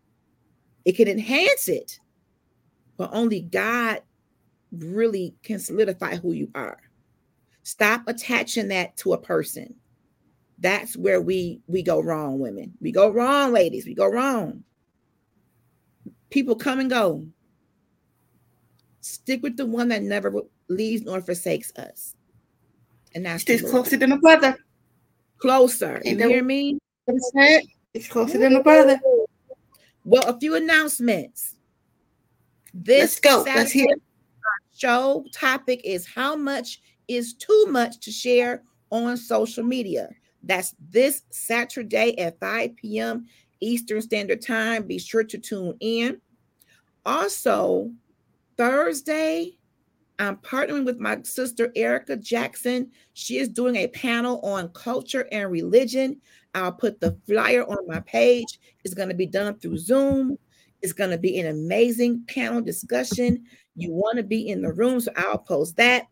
[0.85, 1.99] It can enhance it,
[2.97, 4.03] but only God
[4.73, 6.79] really can solidify who you are.
[7.63, 9.75] Stop attaching that to a person.
[10.59, 12.73] That's where we we go wrong, women.
[12.81, 13.87] We go wrong, ladies.
[13.87, 14.65] We go wrong.
[16.31, 17.27] People come and go.
[19.01, 20.33] Stick with the one that never
[20.69, 22.15] leaves nor forsakes us.
[23.15, 24.57] And that's It's closer than a brother.
[25.39, 26.01] closer.
[26.05, 26.79] You Ain't that hear me?
[27.93, 29.01] It's closer than a brother.
[30.05, 31.57] Well, a few announcements.
[32.73, 33.43] This Let's go.
[33.45, 33.89] Let's hear
[34.77, 40.09] show topic is how much is too much to share on social media.
[40.43, 43.27] That's this Saturday at 5 p.m.
[43.61, 44.85] Eastern Standard Time.
[44.87, 46.21] Be sure to tune in.
[47.05, 47.91] Also,
[48.57, 49.59] Thursday,
[50.21, 52.91] I'm partnering with my sister Erica Jackson.
[53.15, 56.21] She is doing a panel on culture and religion.
[56.55, 58.61] I'll put the flyer on my page.
[58.85, 60.39] It's going to be done through Zoom.
[60.83, 63.45] It's going to be an amazing panel discussion.
[63.77, 66.07] You want to be in the room, so I'll post that.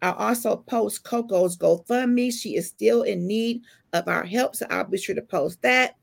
[0.00, 2.32] I'll also post Coco's GoFundMe.
[2.32, 3.60] She is still in need
[3.92, 5.96] of our help, so I'll be sure to post that.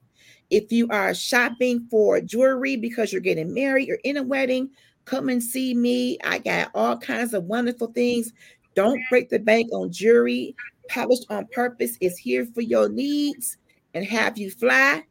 [0.51, 4.69] If you are shopping for jewelry because you're getting married, you're in a wedding,
[5.05, 6.17] come and see me.
[6.23, 8.33] I got all kinds of wonderful things.
[8.75, 10.55] Don't break the bank on jewelry.
[10.89, 13.57] Polished on purpose is here for your needs
[13.93, 15.03] and have you fly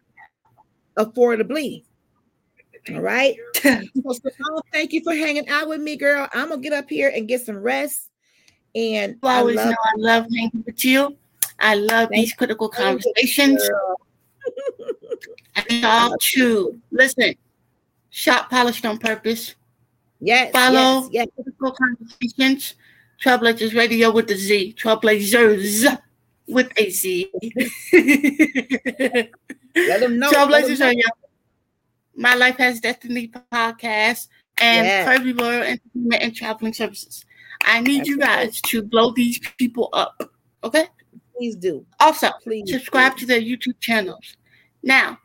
[0.99, 1.85] affordably.
[2.93, 3.37] All right.
[4.07, 6.29] So, thank you for hanging out with me, girl.
[6.35, 8.11] I'm gonna get up here and get some rest.
[8.75, 11.17] And You I always love know I love hanging with you.
[11.59, 13.67] I love Thank these critical you, conversations.
[15.57, 17.35] I need y'all to listen.
[18.11, 19.55] Shop polished on purpose.
[20.21, 21.09] Yes, Follow.
[21.11, 21.29] yes, yes.
[21.35, 22.75] Critical conversations.
[23.23, 24.75] Trailblazers Radio with the Z.
[24.79, 25.99] Trailblazers
[26.49, 27.31] with a Z.
[29.77, 30.31] Let them know.
[30.31, 30.87] Trailblazers know.
[30.89, 31.05] Radio.
[32.17, 35.07] My Life Has Destiny podcast and Yes.
[35.19, 37.25] Kirby World Entertainment and Traveling Services.
[37.65, 38.27] I need That's you right.
[38.47, 40.23] guys to blow these people up.
[40.63, 40.87] Okay?
[41.37, 41.85] Please do.
[41.99, 43.21] Also, Please subscribe do.
[43.21, 44.37] to their YouTube channels.
[44.83, 45.19] Now,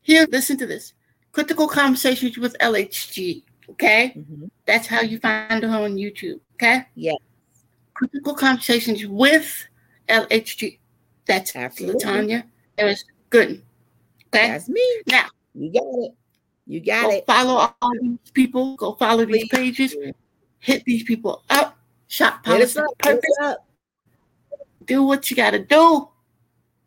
[0.00, 0.94] here, listen to this.
[1.32, 3.42] Critical Conversations with LHG.
[3.70, 4.12] Okay?
[4.16, 4.50] Mhm.
[4.66, 6.40] That's how you find her on YouTube.
[6.54, 6.84] Okay?
[6.94, 7.14] Yeah.
[7.94, 9.66] Critical Conversations with
[10.08, 10.78] LHG.
[11.26, 12.00] That's Absolutely.
[12.04, 12.44] Latanya.
[12.78, 13.62] was good.
[14.28, 14.48] Okay?
[14.48, 14.82] That's me.
[15.06, 16.14] Now, You got it.
[16.66, 17.26] You got go it.
[17.26, 18.76] follow all these people.
[18.76, 19.94] Go follow these pages.
[20.60, 21.78] Hit these people up.
[22.08, 22.80] Shop policy
[23.42, 23.66] up.
[24.86, 26.08] do what you got to do.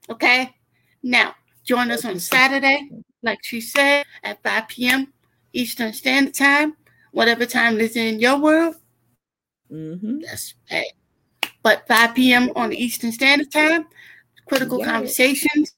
[0.09, 0.55] Okay.
[1.03, 2.89] Now, join us on Saturday,
[3.21, 5.13] like she said, at 5 p.m.
[5.53, 6.75] Eastern Standard Time.
[7.11, 8.75] Whatever time is in your world,
[9.69, 10.21] Mhm.
[10.21, 10.91] that's hey.
[11.63, 12.51] But 5 p.m.
[12.55, 13.85] on Eastern Standard Time,
[14.45, 14.87] critical Yes.
[14.87, 15.75] conversations.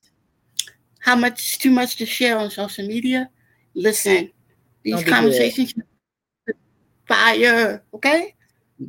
[1.00, 3.30] How much is too much to share on social media?
[3.74, 4.32] Listen,
[4.84, 5.08] these good.
[5.08, 5.74] conversations
[7.08, 7.84] fire.
[7.94, 8.36] Okay.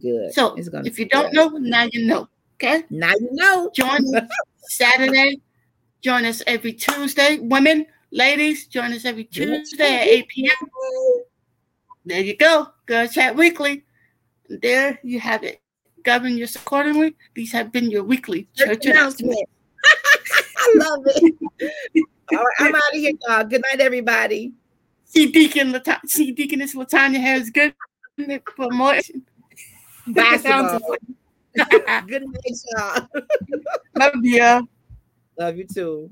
[0.00, 0.32] Good.
[0.32, 1.34] So if you don't good.
[1.34, 2.28] know, now you know.
[2.54, 2.84] Okay.
[2.90, 3.70] now you know.
[3.74, 4.28] Join us
[4.68, 5.40] Saturday.
[6.02, 7.38] Join us every Tuesday.
[7.40, 10.68] Women, ladies, join us every Tuesday at 8 p.m.
[12.06, 12.68] There you go.
[12.86, 13.84] Girl Chat Weekly.
[14.48, 15.60] There you have it.
[16.04, 17.16] Govern yourself accordingly.
[17.34, 19.40] These have been your weekly church announcements.
[19.40, 19.48] announcement.
[20.56, 21.34] I love it.
[22.32, 23.44] All right, I'm out of here, y'all.
[23.44, 24.52] Good night, everybody.
[25.04, 27.74] See Deacon Lata- see Deaconess Latanya Harris good
[28.56, 28.96] for more
[30.08, 30.96] Basketball.
[32.06, 33.08] Good night, y'all.
[33.96, 34.68] Love you.
[35.38, 36.10] Love you too.